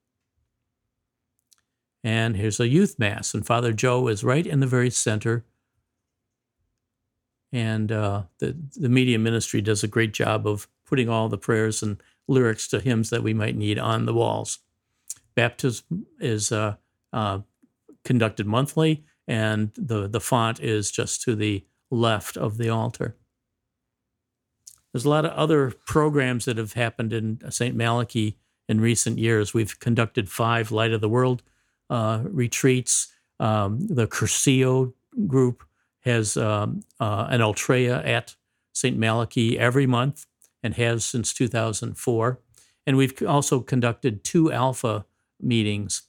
And 2.04 2.36
here's 2.36 2.60
a 2.60 2.68
youth 2.68 2.98
mass, 2.98 3.34
and 3.34 3.46
Father 3.46 3.72
Joe 3.72 4.08
is 4.08 4.24
right 4.24 4.46
in 4.46 4.60
the 4.60 4.66
very 4.66 4.90
center. 4.90 5.44
And 7.52 7.92
uh, 7.92 8.24
the 8.38 8.56
the 8.76 8.88
media 8.88 9.18
ministry 9.18 9.60
does 9.60 9.84
a 9.84 9.88
great 9.88 10.12
job 10.12 10.46
of 10.46 10.68
putting 10.84 11.08
all 11.08 11.28
the 11.28 11.38
prayers 11.38 11.82
and 11.82 12.02
lyrics 12.26 12.66
to 12.68 12.80
hymns 12.80 13.10
that 13.10 13.22
we 13.22 13.34
might 13.34 13.56
need 13.56 13.78
on 13.78 14.06
the 14.06 14.14
walls. 14.14 14.58
Baptism 15.34 16.06
is 16.18 16.50
uh, 16.50 16.76
uh, 17.12 17.40
conducted 18.04 18.46
monthly, 18.46 19.04
and 19.28 19.70
the 19.76 20.08
the 20.08 20.20
font 20.20 20.60
is 20.60 20.90
just 20.90 21.22
to 21.22 21.34
the 21.34 21.64
left 21.90 22.36
of 22.36 22.56
the 22.56 22.68
altar. 22.68 23.16
There's 24.92 25.04
a 25.04 25.10
lot 25.10 25.24
of 25.24 25.32
other 25.32 25.72
programs 25.86 26.44
that 26.44 26.58
have 26.58 26.74
happened 26.74 27.12
in 27.12 27.40
St. 27.50 27.74
Malachy 27.74 28.36
in 28.68 28.80
recent 28.80 29.18
years. 29.18 29.54
We've 29.54 29.78
conducted 29.80 30.28
five 30.28 30.70
Light 30.70 30.92
of 30.92 31.00
the 31.00 31.08
World 31.08 31.42
uh, 31.88 32.22
retreats. 32.24 33.12
Um, 33.40 33.86
the 33.86 34.06
Cursillo 34.06 34.92
group 35.26 35.64
has 36.00 36.36
um, 36.36 36.82
uh, 37.00 37.26
an 37.30 37.40
Ultreya 37.40 38.06
at 38.06 38.36
St. 38.72 38.96
Malachy 38.96 39.58
every 39.58 39.86
month 39.86 40.26
and 40.62 40.74
has 40.74 41.04
since 41.04 41.32
2004. 41.32 42.40
And 42.86 42.96
we've 42.96 43.14
also 43.26 43.60
conducted 43.60 44.24
two 44.24 44.52
Alpha 44.52 45.06
meetings. 45.40 46.02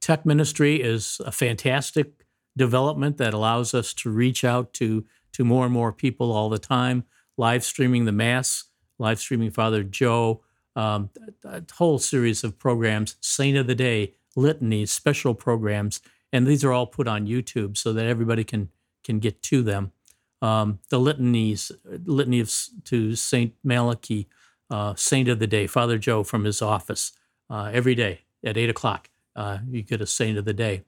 Tech 0.00 0.26
ministry 0.26 0.82
is 0.82 1.20
a 1.24 1.32
fantastic 1.32 2.24
development 2.56 3.18
that 3.18 3.34
allows 3.34 3.72
us 3.74 3.94
to 3.94 4.10
reach 4.10 4.44
out 4.44 4.72
to, 4.74 5.04
to 5.32 5.44
more 5.44 5.64
and 5.64 5.72
more 5.72 5.92
people 5.92 6.32
all 6.32 6.48
the 6.48 6.58
time, 6.58 7.04
live 7.36 7.64
streaming 7.64 8.04
the 8.04 8.12
Mass, 8.12 8.64
live 8.98 9.18
streaming 9.18 9.50
Father 9.50 9.82
Joe, 9.82 10.42
um, 10.76 11.10
a 11.44 11.62
whole 11.74 11.98
series 11.98 12.44
of 12.44 12.58
programs, 12.58 13.16
Saint 13.20 13.56
of 13.56 13.66
the 13.66 13.74
Day, 13.74 14.14
litanies, 14.36 14.90
special 14.90 15.34
programs, 15.34 16.00
and 16.32 16.46
these 16.46 16.64
are 16.64 16.72
all 16.72 16.86
put 16.86 17.06
on 17.06 17.26
YouTube 17.26 17.76
so 17.76 17.92
that 17.92 18.06
everybody 18.06 18.44
can 18.44 18.70
can 19.04 19.18
get 19.18 19.42
to 19.42 19.62
them. 19.62 19.92
Um, 20.40 20.78
the 20.88 20.98
litanies, 20.98 21.72
litany 22.04 22.40
of, 22.40 22.52
to 22.84 23.16
Saint 23.16 23.54
Malachy, 23.64 24.28
uh, 24.70 24.94
Saint 24.94 25.28
of 25.28 25.38
the 25.38 25.46
Day, 25.46 25.66
Father 25.66 25.98
Joe 25.98 26.22
from 26.22 26.44
his 26.44 26.62
office, 26.62 27.12
uh, 27.50 27.70
every 27.72 27.94
day 27.94 28.20
at 28.44 28.56
eight 28.56 28.70
o'clock. 28.70 29.10
Uh, 29.34 29.58
you 29.68 29.82
get 29.82 30.00
a 30.00 30.06
Saint 30.06 30.38
of 30.38 30.44
the 30.44 30.54
Day, 30.54 30.84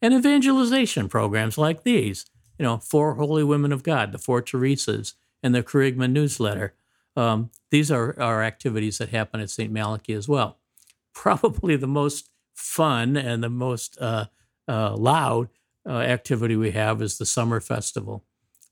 and 0.00 0.14
evangelization 0.14 1.08
programs 1.08 1.58
like 1.58 1.82
these. 1.82 2.26
You 2.58 2.64
know, 2.64 2.78
four 2.78 3.14
Holy 3.14 3.44
Women 3.44 3.72
of 3.72 3.82
God, 3.82 4.12
the 4.12 4.18
Four 4.18 4.42
Teresas, 4.42 5.14
and 5.42 5.54
the 5.54 5.62
Kerygma 5.62 6.10
newsletter. 6.10 6.74
Um, 7.16 7.50
these 7.70 7.90
are, 7.90 8.18
are 8.20 8.42
activities 8.42 8.98
that 8.98 9.10
happen 9.10 9.40
at 9.40 9.50
St. 9.50 9.72
Malachy 9.72 10.12
as 10.12 10.28
well. 10.28 10.58
Probably 11.14 11.76
the 11.76 11.86
most 11.86 12.30
fun 12.54 13.16
and 13.16 13.42
the 13.42 13.48
most 13.48 13.96
uh, 14.00 14.26
uh, 14.66 14.96
loud 14.96 15.48
uh, 15.88 15.98
activity 15.98 16.56
we 16.56 16.72
have 16.72 17.00
is 17.00 17.18
the 17.18 17.26
summer 17.26 17.60
festival. 17.60 18.24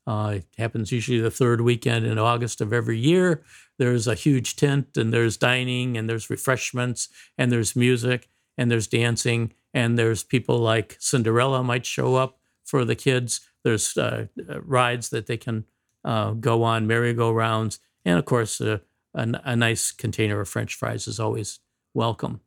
Uh, 0.05 0.35
it 0.37 0.45
happens 0.57 0.91
usually 0.91 1.19
the 1.19 1.31
third 1.31 1.59
weekend 1.59 2.05
in 2.05 2.17
August 2.17 2.61
of 2.61 2.71
every 2.71 2.97
year. 2.97 3.43
There's 3.77 4.07
a 4.07 4.15
huge 4.15 4.55
tent, 4.55 4.95
and 4.95 5.13
there's 5.13 5.35
dining, 5.35 5.97
and 5.97 6.09
there's 6.09 6.29
refreshments, 6.29 7.09
and 7.37 7.51
there's 7.51 7.75
music, 7.75 8.29
and 8.57 8.71
there's 8.71 8.87
dancing, 8.87 9.53
and 9.73 9.99
there's 9.99 10.23
people 10.23 10.59
like 10.59 10.95
Cinderella 10.99 11.61
might 11.61 11.85
show 11.85 12.15
up 12.15 12.39
for 12.67 12.85
the 12.85 12.95
kids. 12.95 13.41
There's 13.63 13.97
uh, 13.97 14.27
rides 14.61 15.09
that 15.09 15.25
they 15.25 15.37
can 15.37 15.65
uh, 16.05 16.31
go 16.31 16.61
on, 16.63 16.85
merry-go-rounds, 16.85 17.79
and 18.05 18.19
of 18.19 18.25
course, 18.25 18.61
uh, 18.61 18.77
a, 19.15 19.27
a 19.43 19.55
nice 19.55 19.91
container 19.91 20.39
of 20.39 20.47
French 20.47 20.75
fries 20.75 21.07
is 21.07 21.19
always 21.19 21.59
welcome. 21.93 22.41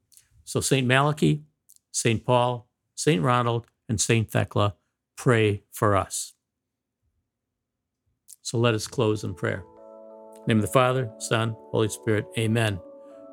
So, 0.45 0.61
St. 0.61 0.87
Malachy, 0.87 1.43
St. 1.91 2.25
Paul, 2.25 2.69
St. 2.95 3.23
Ronald, 3.23 3.67
and 3.89 4.01
St. 4.01 4.31
Thecla, 4.31 4.75
pray 5.17 5.63
for 5.73 5.97
us. 5.97 6.35
So 8.43 8.59
let 8.59 8.75
us 8.75 8.87
close 8.87 9.23
in 9.23 9.35
prayer. 9.35 9.65
In 10.39 10.43
name 10.49 10.59
of 10.59 10.63
the 10.63 10.73
Father, 10.73 11.11
Son, 11.19 11.55
Holy 11.71 11.89
Spirit, 11.89 12.27
Amen. 12.39 12.81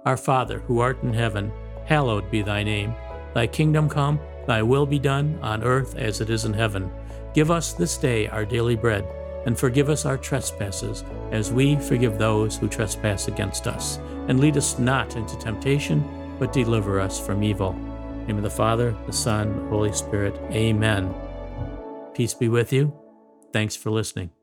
Our 0.05 0.17
Father, 0.17 0.59
who 0.59 0.79
art 0.79 1.01
in 1.03 1.13
heaven, 1.13 1.51
hallowed 1.85 2.29
be 2.29 2.41
thy 2.41 2.63
name. 2.63 2.93
Thy 3.33 3.47
kingdom 3.47 3.89
come, 3.89 4.19
thy 4.47 4.63
will 4.63 4.85
be 4.85 4.97
done, 4.97 5.37
on 5.41 5.63
earth 5.63 5.95
as 5.95 6.21
it 6.21 6.29
is 6.29 6.45
in 6.45 6.53
heaven. 6.53 6.91
Give 7.33 7.51
us 7.51 7.73
this 7.73 7.97
day 7.97 8.27
our 8.27 8.45
daily 8.45 8.75
bread 8.75 9.05
and 9.47 9.57
forgive 9.57 9.89
us 9.89 10.05
our 10.05 10.17
trespasses, 10.17 11.05
as 11.31 11.53
we 11.53 11.77
forgive 11.77 12.17
those 12.17 12.57
who 12.57 12.67
trespass 12.67 13.29
against 13.29 13.65
us. 13.65 13.97
And 14.27 14.41
lead 14.41 14.57
us 14.57 14.77
not 14.77 15.15
into 15.15 15.37
temptation, 15.37 16.03
but 16.37 16.51
deliver 16.51 16.99
us 16.99 17.25
from 17.25 17.41
evil. 17.41 17.71
In 17.71 18.19
the 18.19 18.27
name 18.27 18.37
of 18.37 18.43
the 18.43 18.49
Father, 18.49 18.93
the 19.05 19.13
Son, 19.13 19.55
the 19.55 19.69
Holy 19.69 19.93
Spirit. 19.93 20.37
Amen. 20.51 21.13
Peace 22.13 22.33
be 22.33 22.49
with 22.49 22.73
you. 22.73 22.93
Thanks 23.53 23.77
for 23.77 23.89
listening. 23.89 24.36